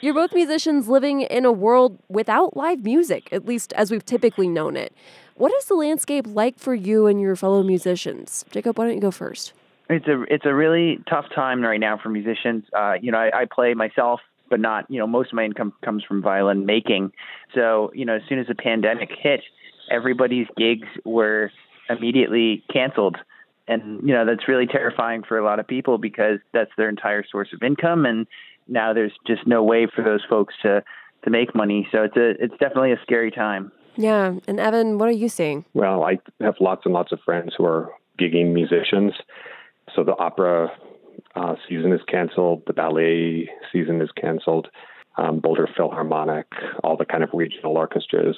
[0.00, 4.46] You're both musicians living in a world without live music, at least as we've typically
[4.46, 4.94] known it.
[5.36, 8.44] What is the landscape like for you and your fellow musicians?
[8.50, 9.52] Jacob, why don't you go first?
[9.88, 12.64] It's a it's a really tough time right now for musicians.
[12.76, 14.20] Uh, you know, I, I play myself,
[14.50, 17.12] but not you know most of my income comes from violin making.
[17.54, 19.40] So you know, as soon as the pandemic hit,
[19.90, 21.52] everybody's gigs were
[21.88, 23.16] immediately canceled
[23.68, 27.24] and you know that's really terrifying for a lot of people because that's their entire
[27.30, 28.06] source of income.
[28.06, 28.26] And
[28.68, 30.82] now there's just no way for those folks to
[31.24, 31.88] to make money.
[31.90, 33.72] So it's a it's definitely a scary time.
[33.96, 34.34] Yeah.
[34.46, 35.64] And evan what are you seeing?
[35.74, 37.90] Well i have lots and lots of friends who are
[38.20, 39.12] gigging musicians.
[39.94, 40.70] So the opera
[41.34, 42.62] uh, season is canceled.
[42.66, 44.68] The ballet season is canceled.
[45.18, 46.46] Um, boulder philharmonic
[46.84, 48.36] all the kind of regional orchestras.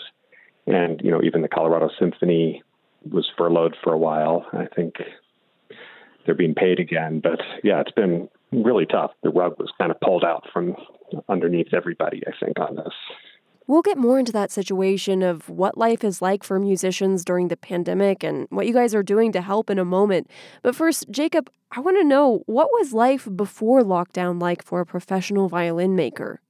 [0.66, 2.62] And you know even the colorado symphony
[3.04, 4.46] was furloughed for a while.
[4.52, 4.96] I think
[6.24, 9.12] they're being paid again, but yeah, it's been really tough.
[9.22, 10.76] The rug was kind of pulled out from
[11.28, 12.94] underneath everybody, I think, on this.
[13.66, 17.56] We'll get more into that situation of what life is like for musicians during the
[17.56, 20.30] pandemic and what you guys are doing to help in a moment.
[20.62, 24.86] But first, Jacob, I want to know what was life before lockdown like for a
[24.86, 26.40] professional violin maker?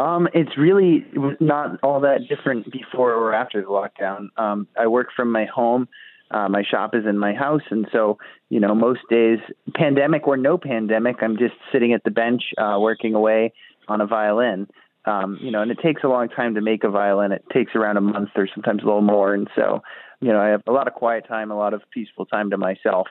[0.00, 1.04] Um, it's really
[1.40, 4.28] not all that different before or after the lockdown.
[4.38, 5.88] Um, I work from my home.
[6.30, 8.16] Uh, my shop is in my house, and so
[8.48, 9.40] you know, most days,
[9.74, 13.52] pandemic or no pandemic, I'm just sitting at the bench uh, working away
[13.88, 14.68] on a violin.
[15.04, 17.32] Um, you know, and it takes a long time to make a violin.
[17.32, 19.82] It takes around a month or sometimes a little more, and so
[20.20, 22.56] you know, I have a lot of quiet time, a lot of peaceful time to
[22.56, 23.08] myself.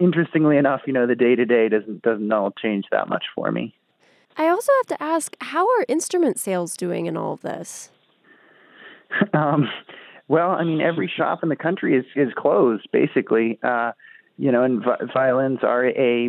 [0.00, 3.50] Interestingly enough, you know, the day to day doesn't doesn't all change that much for
[3.52, 3.74] me.
[4.36, 7.90] I also have to ask, how are instrument sales doing in all of this?
[9.34, 9.68] Um,
[10.28, 13.58] well, I mean, every shop in the country is is closed basically.
[13.62, 13.92] Uh,
[14.38, 16.28] you know, and vi- violins are a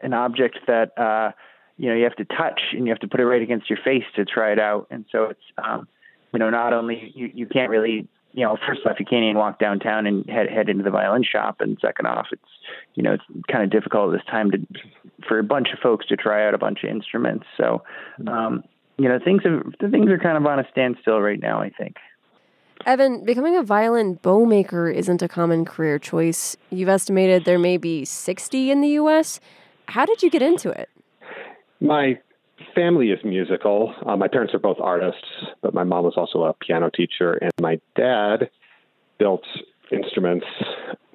[0.00, 1.32] an object that uh,
[1.76, 3.78] you know you have to touch and you have to put it right against your
[3.82, 4.88] face to try it out.
[4.90, 5.88] And so it's um,
[6.32, 8.08] you know not only you, you can't really
[8.38, 11.24] you know, first off, you can't even walk downtown and head head into the violin
[11.24, 12.40] shop, and second off, it's
[12.94, 14.58] you know, it's kind of difficult at this time to
[15.26, 17.46] for a bunch of folks to try out a bunch of instruments.
[17.56, 17.82] So,
[18.28, 18.62] um,
[18.96, 21.60] you know, things have things are kind of on a standstill right now.
[21.60, 21.96] I think.
[22.86, 26.56] Evan, becoming a violin bow maker isn't a common career choice.
[26.70, 29.40] You've estimated there may be 60 in the U.S.
[29.86, 30.88] How did you get into it?
[31.80, 32.20] My
[32.74, 33.94] family is musical.
[34.06, 35.26] Uh, my parents are both artists,
[35.62, 38.50] but my mom was also a piano teacher, and my dad
[39.18, 39.44] built
[39.90, 40.46] instruments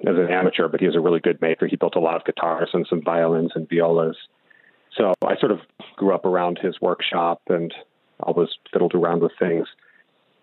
[0.06, 1.66] as an amateur, but he was a really good maker.
[1.66, 4.16] He built a lot of guitars and some violins and violas.
[4.96, 5.60] So I sort of
[5.96, 7.72] grew up around his workshop and
[8.20, 9.66] always fiddled around with things.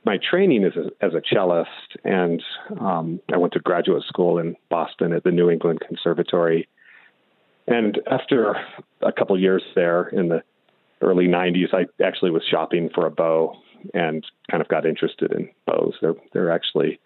[0.03, 1.67] My training is a, as a cellist,
[2.03, 2.41] and
[2.79, 6.67] um, I went to graduate school in Boston at the New England Conservatory.
[7.67, 8.55] And after
[9.01, 10.41] a couple years there in the
[11.01, 13.55] early 90s, I actually was shopping for a bow
[13.93, 15.95] and kind of got interested in bows.
[16.01, 16.99] They're they're actually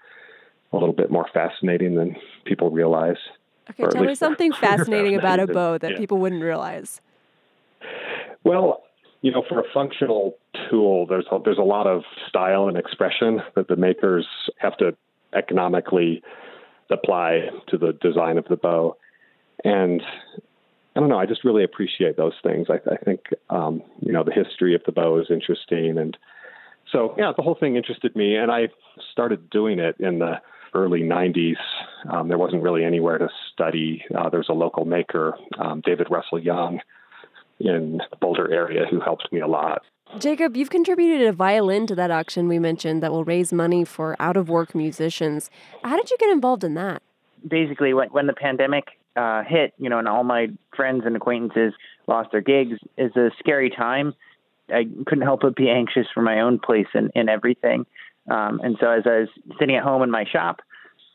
[0.74, 2.16] a little bit more fascinating than
[2.46, 3.18] people realize.
[3.70, 5.98] Okay, tell me something fascinating about a bow that yeah.
[5.98, 7.02] people wouldn't realize.
[8.44, 8.84] Well,
[9.22, 10.38] you know, for a functional
[10.70, 14.28] tool, there's a, there's a lot of style and expression that the makers
[14.58, 14.96] have to
[15.34, 16.22] economically
[16.92, 18.98] apply to the design of the bow,
[19.64, 20.02] and
[20.96, 21.20] I don't know.
[21.20, 22.68] I just really appreciate those things.
[22.70, 26.18] I, I think um, you know the history of the bow is interesting, and
[26.92, 28.70] so yeah, the whole thing interested me, and I
[29.12, 30.42] started doing it in the
[30.74, 31.56] early 90s.
[32.10, 34.04] Um, there wasn't really anywhere to study.
[34.16, 36.82] Uh, there was a local maker, um, David Russell Young,
[37.60, 39.84] in the Boulder area, who helped me a lot.
[40.20, 44.16] Jacob, you've contributed a violin to that auction we mentioned that will raise money for
[44.20, 45.50] out of work musicians.
[45.84, 47.02] How did you get involved in that?
[47.48, 51.74] Basically, when, when the pandemic uh, hit, you know, and all my friends and acquaintances
[52.08, 54.14] lost their gigs, is a scary time.
[54.70, 57.86] I couldn't help but be anxious for my own place and, in everything.
[58.30, 60.62] Um, and so as I was sitting at home in my shop,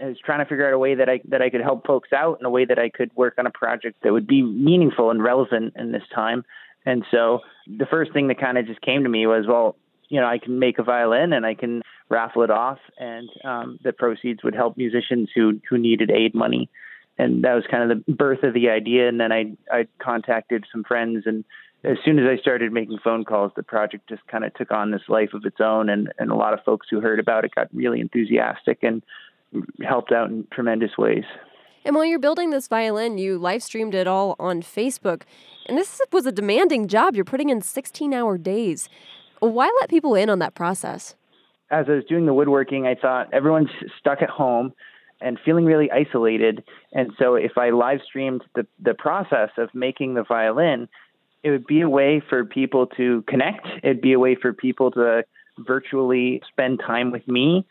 [0.00, 2.10] I was trying to figure out a way that I that I could help folks
[2.12, 5.10] out and a way that I could work on a project that would be meaningful
[5.10, 6.44] and relevant in this time.
[6.86, 9.76] And so the first thing that kind of just came to me was, well,
[10.08, 13.78] you know, I can make a violin and I can raffle it off, and um,
[13.84, 16.70] the proceeds would help musicians who who needed aid money.
[17.20, 19.08] And that was kind of the birth of the idea.
[19.08, 21.44] And then I I contacted some friends and
[21.82, 24.90] as soon as I started making phone calls, the project just kind of took on
[24.90, 27.54] this life of its own, and, and a lot of folks who heard about it
[27.54, 29.02] got really enthusiastic and
[29.82, 31.24] helped out in tremendous ways.
[31.84, 35.22] And while you're building this violin, you live streamed it all on Facebook.
[35.66, 37.16] And this was a demanding job.
[37.16, 38.90] You're putting in 16 hour days.
[39.38, 41.14] Why let people in on that process?
[41.70, 44.74] As I was doing the woodworking, I thought everyone's stuck at home
[45.20, 46.64] and feeling really isolated.
[46.92, 50.88] And so if I live streamed the, the process of making the violin,
[51.42, 53.66] it would be a way for people to connect.
[53.82, 55.24] It'd be a way for people to
[55.58, 57.66] virtually spend time with me,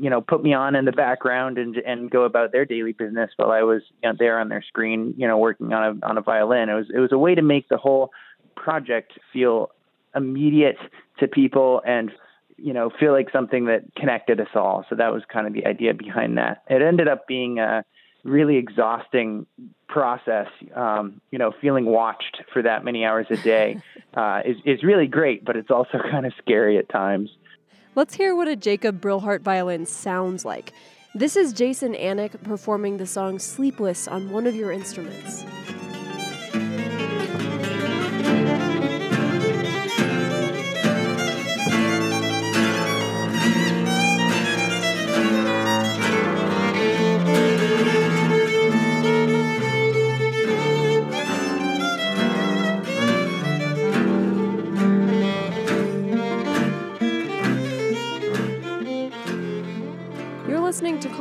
[0.00, 3.30] you know, put me on in the background and and go about their daily business
[3.36, 6.18] while I was you know, there on their screen, you know, working on a on
[6.18, 6.68] a violin.
[6.68, 8.10] It was it was a way to make the whole
[8.54, 9.70] project feel
[10.14, 10.76] immediate
[11.18, 12.10] to people and
[12.56, 14.84] you know feel like something that connected us all.
[14.88, 16.62] So that was kind of the idea behind that.
[16.68, 17.84] It ended up being a
[18.24, 19.46] really exhausting
[19.88, 20.48] process.
[20.74, 23.80] Um, you know, feeling watched for that many hours a day
[24.14, 27.30] uh, is is really great, but it's also kind of scary at times.
[27.94, 30.72] Let's hear what a Jacob Brillhart violin sounds like.
[31.14, 35.44] This is Jason Anik performing the song Sleepless on one of your instruments.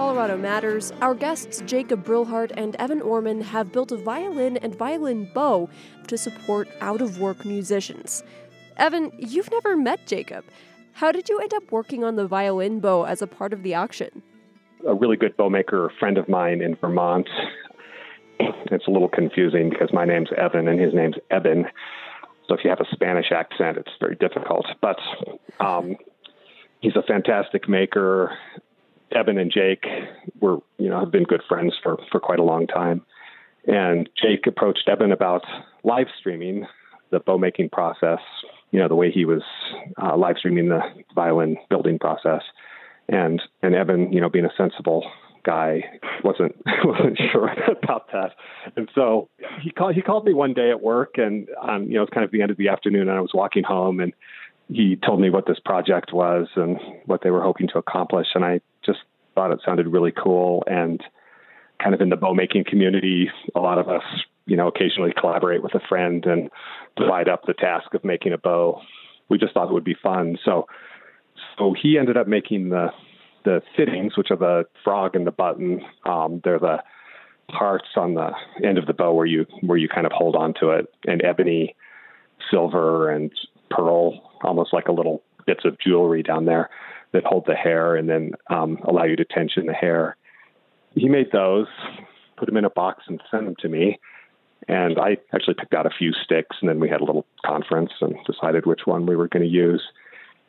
[0.01, 0.91] Colorado Matters.
[0.99, 5.69] Our guests, Jacob Brillhart and Evan Orman, have built a violin and violin bow
[6.07, 8.23] to support out of work musicians.
[8.77, 10.43] Evan, you've never met Jacob.
[10.93, 13.75] How did you end up working on the violin bow as a part of the
[13.75, 14.23] auction?
[14.87, 17.29] A really good bow maker, friend of mine in Vermont.
[18.39, 21.67] It's a little confusing because my name's Evan and his name's Eben.
[22.47, 24.65] So if you have a Spanish accent, it's very difficult.
[24.81, 24.97] But
[25.59, 25.95] um,
[26.79, 28.35] he's a fantastic maker.
[29.13, 29.85] Evan and Jake
[30.39, 33.05] were, you know, have been good friends for, for quite a long time.
[33.67, 35.43] And Jake approached Evan about
[35.83, 36.65] live streaming
[37.11, 38.19] the bow making process,
[38.71, 39.43] you know, the way he was
[40.01, 40.81] uh, live streaming the
[41.13, 42.41] violin building process.
[43.09, 45.05] And and Evan, you know, being a sensible
[45.43, 45.83] guy,
[46.23, 47.49] wasn't wasn't sure
[47.83, 48.31] about that.
[48.75, 49.29] And so
[49.61, 52.23] he called he called me one day at work, and um, you know, it's kind
[52.23, 54.13] of the end of the afternoon, and I was walking home, and
[54.69, 58.27] he told me what this project was and what they were hoping to accomplish.
[58.33, 58.99] And I just
[59.35, 60.63] thought it sounded really cool.
[60.67, 61.01] And
[61.81, 64.03] kind of in the bow making community, a lot of us,
[64.45, 66.49] you know, occasionally collaborate with a friend and
[66.95, 68.81] divide up the task of making a bow.
[69.29, 70.37] We just thought it would be fun.
[70.43, 70.67] So,
[71.57, 72.87] so he ended up making the
[73.43, 75.81] the fittings, which are the frog and the button.
[76.05, 76.83] Um, they're the
[77.47, 78.31] parts on the
[78.63, 81.75] end of the bow where you where you kind of hold onto it, and ebony,
[82.51, 83.31] silver, and
[83.71, 86.69] pearl, almost like a little bits of jewelry down there
[87.13, 90.15] that hold the hair and then um, allow you to tension the hair.
[90.93, 91.67] He made those,
[92.37, 93.99] put them in a box, and sent them to me.
[94.67, 97.91] And I actually picked out a few sticks, and then we had a little conference
[98.01, 99.81] and decided which one we were going to use.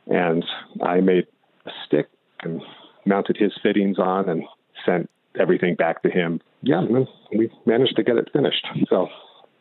[0.07, 0.45] And
[0.83, 1.27] I made
[1.67, 2.09] a stick
[2.43, 2.61] and
[3.07, 4.45] mounted his fittings on and
[4.85, 5.09] sent
[5.39, 6.41] everything back to him.
[6.63, 6.85] Yeah,
[7.35, 8.67] we managed to get it finished.
[8.89, 9.09] So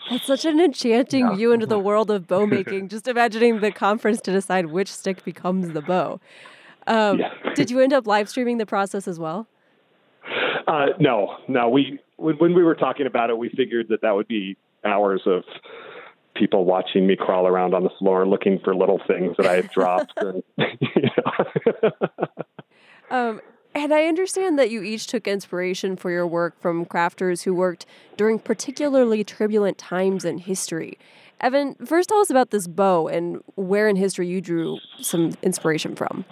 [0.10, 1.36] that's such an enchanting yeah.
[1.36, 2.89] view into the world of bow making.
[2.89, 6.20] Just imagining the conference to decide which stick becomes the bow.
[6.88, 7.32] Um, yeah.
[7.55, 9.47] did you end up live streaming the process as well?
[10.67, 11.69] Uh, no, no.
[11.69, 15.21] We when, when we were talking about it, we figured that that would be hours
[15.25, 15.43] of
[16.36, 19.69] people watching me crawl around on the floor looking for little things that I had
[19.69, 20.13] dropped.
[20.17, 20.43] and,
[23.11, 23.41] um,
[23.73, 27.86] and I understand that you each took inspiration for your work from crafters who worked
[28.17, 30.97] during particularly turbulent times in history.
[31.39, 35.95] Evan, first tell us about this bow and where in history you drew some inspiration
[35.95, 36.23] from.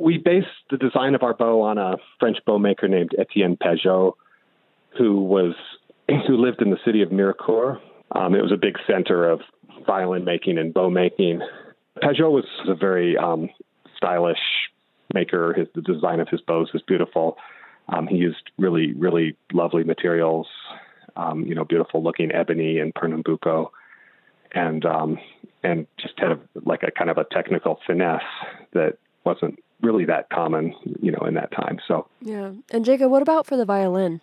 [0.00, 4.14] We based the design of our bow on a French bow maker named Etienne Pajeot,
[4.96, 5.54] who was
[6.26, 7.80] who lived in the city of Mirecourt.
[8.12, 9.40] Um, it was a big center of
[9.86, 11.42] violin making and bow making.
[12.02, 13.50] Pajeot was a very um,
[13.94, 14.38] stylish
[15.12, 15.52] maker.
[15.52, 17.36] His the design of his bows is beautiful.
[17.90, 20.46] Um, he used really really lovely materials,
[21.14, 23.70] um, you know, beautiful looking ebony and pernambuco,
[24.52, 25.18] and um,
[25.62, 28.22] and just had a, like a kind of a technical finesse
[28.72, 31.78] that wasn't really that common, you know, in that time.
[31.86, 32.52] So yeah.
[32.70, 34.20] And Jacob, what about for the violin?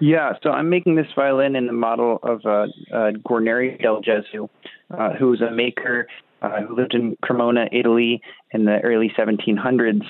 [0.00, 4.48] Yeah, so I'm making this violin in the model of uh, uh, Guarneri del Gesù,
[4.90, 6.08] uh, who was a maker
[6.42, 8.20] uh, who lived in Cremona, Italy,
[8.50, 10.02] in the early 1700s.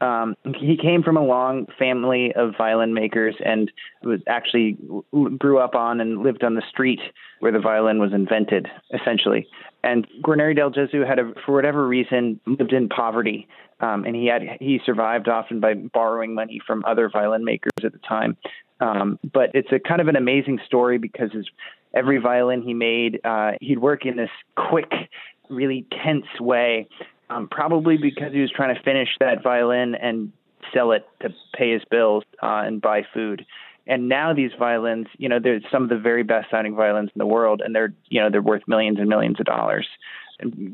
[0.00, 3.72] Um, he came from a long family of violin makers and
[4.02, 4.76] was actually
[5.38, 7.00] grew up on and lived on the street
[7.40, 9.48] where the violin was invented, essentially.
[9.82, 13.48] And Guarneri del Gesù had, a, for whatever reason, lived in poverty,
[13.80, 17.92] um, and he had he survived often by borrowing money from other violin makers at
[17.92, 18.36] the time.
[18.80, 21.46] Um, but it's a kind of an amazing story because his
[21.94, 24.90] every violin he made, uh, he'd work in this quick
[25.48, 26.88] really tense way,
[27.30, 30.32] um, probably because he was trying to finish that violin and
[30.74, 33.46] sell it to pay his bills uh, and buy food.
[33.86, 37.18] And now these violins, you know, they're some of the very best sounding violins in
[37.18, 39.86] the world, and they're, you know, they're worth millions and millions of dollars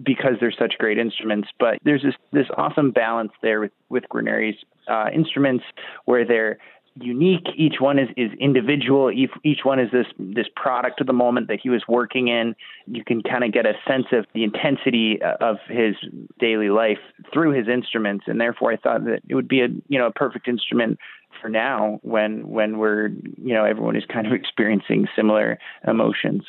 [0.02, 1.48] because they're such great instruments.
[1.58, 4.56] But there's this this awesome balance there with with Guarneri's
[4.88, 5.64] uh, instruments,
[6.06, 6.58] where they're
[6.96, 7.46] unique.
[7.56, 9.10] Each one is, is individual.
[9.10, 12.54] Each, each one is this this product of the moment that he was working in.
[12.86, 15.96] You can kind of get a sense of the intensity uh, of his
[16.38, 16.98] daily life
[17.32, 20.12] through his instruments, and therefore I thought that it would be a you know a
[20.12, 20.98] perfect instrument
[21.40, 26.44] for now when when we're you know everyone is kind of experiencing similar emotions.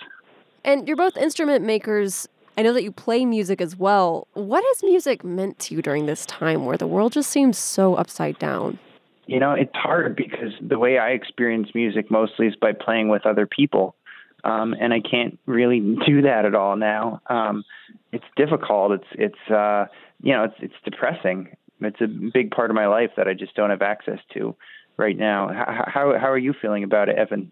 [0.64, 2.28] And you're both instrument makers.
[2.58, 4.28] I know that you play music as well.
[4.34, 7.96] What has music meant to you during this time where the world just seems so
[7.96, 8.80] upside down?
[9.28, 13.26] You know, it's hard because the way I experience music mostly is by playing with
[13.26, 13.96] other people.
[14.44, 17.22] Um, and I can't really do that at all now.
[17.28, 17.64] Um,
[18.12, 18.92] it's difficult.
[18.92, 19.88] It's, it's, uh,
[20.22, 21.56] you know, it's, it's depressing.
[21.82, 24.56] It's a big part of my life that I just don't have access to
[24.98, 25.50] right now.
[25.50, 27.52] How, how, how are you feeling about it, Evan?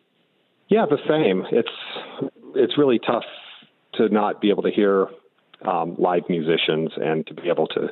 [0.69, 1.45] Yeah, the same.
[1.51, 3.25] It's, it's really tough
[3.95, 5.07] to not be able to hear
[5.67, 7.89] um, live musicians and to be able to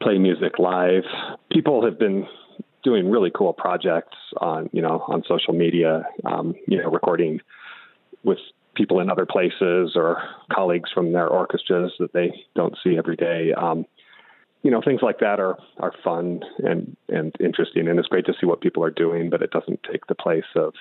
[0.00, 1.04] play music live.
[1.50, 2.26] People have been
[2.84, 7.40] doing really cool projects on you know on social media, um, you know, recording
[8.22, 8.38] with
[8.74, 10.22] people in other places or
[10.52, 13.52] colleagues from their orchestras that they don't see every day.
[13.52, 13.86] Um,
[14.62, 18.34] you know, things like that are are fun and and interesting, and it's great to
[18.40, 20.74] see what people are doing, but it doesn't take the place of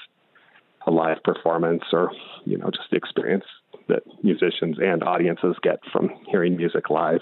[0.85, 2.11] a live performance or
[2.45, 3.45] you know just the experience
[3.87, 7.21] that musicians and audiences get from hearing music live.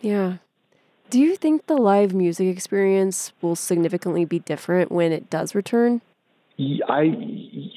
[0.00, 0.36] Yeah,
[1.10, 6.00] do you think the live music experience will significantly be different when it does return?
[6.58, 7.12] I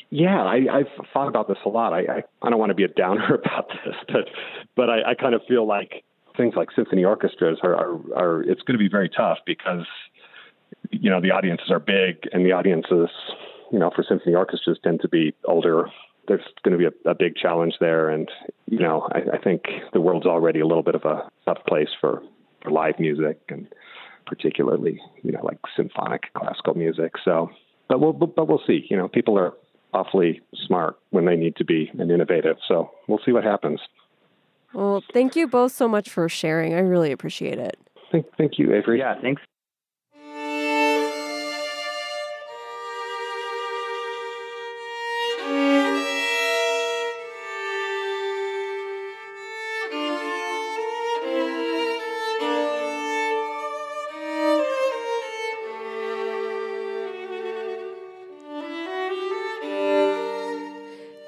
[0.09, 1.93] yeah, I, I've thought about this a lot.
[1.93, 4.29] I, I I don't want to be a downer about this, but
[4.75, 6.03] but I, I kind of feel like
[6.37, 9.85] things like symphony orchestras are, are are it's going to be very tough because
[10.91, 13.09] you know the audiences are big and the audiences
[13.71, 15.87] you know for symphony orchestras tend to be older.
[16.29, 18.29] There's going to be a, a big challenge there, and
[18.67, 21.89] you know I, I think the world's already a little bit of a tough place
[21.99, 22.21] for
[22.61, 23.67] for live music and
[24.25, 27.13] particularly, you know, like symphonic classical music.
[27.23, 27.49] So,
[27.87, 28.85] but we'll but we'll see.
[28.89, 29.53] You know, people are
[29.93, 32.57] awfully smart when they need to be and innovative.
[32.67, 33.79] So we'll see what happens.
[34.73, 36.73] Well, thank you both so much for sharing.
[36.73, 37.77] I really appreciate it.
[38.11, 38.99] Thank, thank you, Avery.
[38.99, 39.41] Yeah, thanks.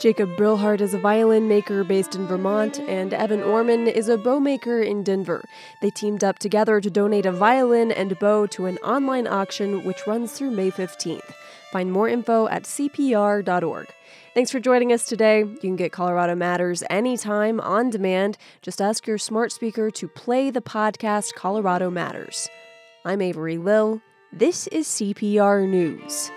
[0.02, 4.40] Jacob Brillhart is a violin maker based in Vermont, and Evan Orman is a bow
[4.40, 5.44] maker in Denver.
[5.80, 10.08] They teamed up together to donate a violin and bow to an online auction which
[10.08, 11.32] runs through May 15th.
[11.72, 13.90] Find more info at CPR.org.
[14.34, 15.42] Thanks for joining us today.
[15.42, 18.40] You can get Colorado Matters anytime on demand.
[18.64, 22.50] Just ask your smart speaker to play the podcast Colorado Matters.
[23.06, 24.02] I'm Avery Lill.
[24.34, 26.32] This is CPR News.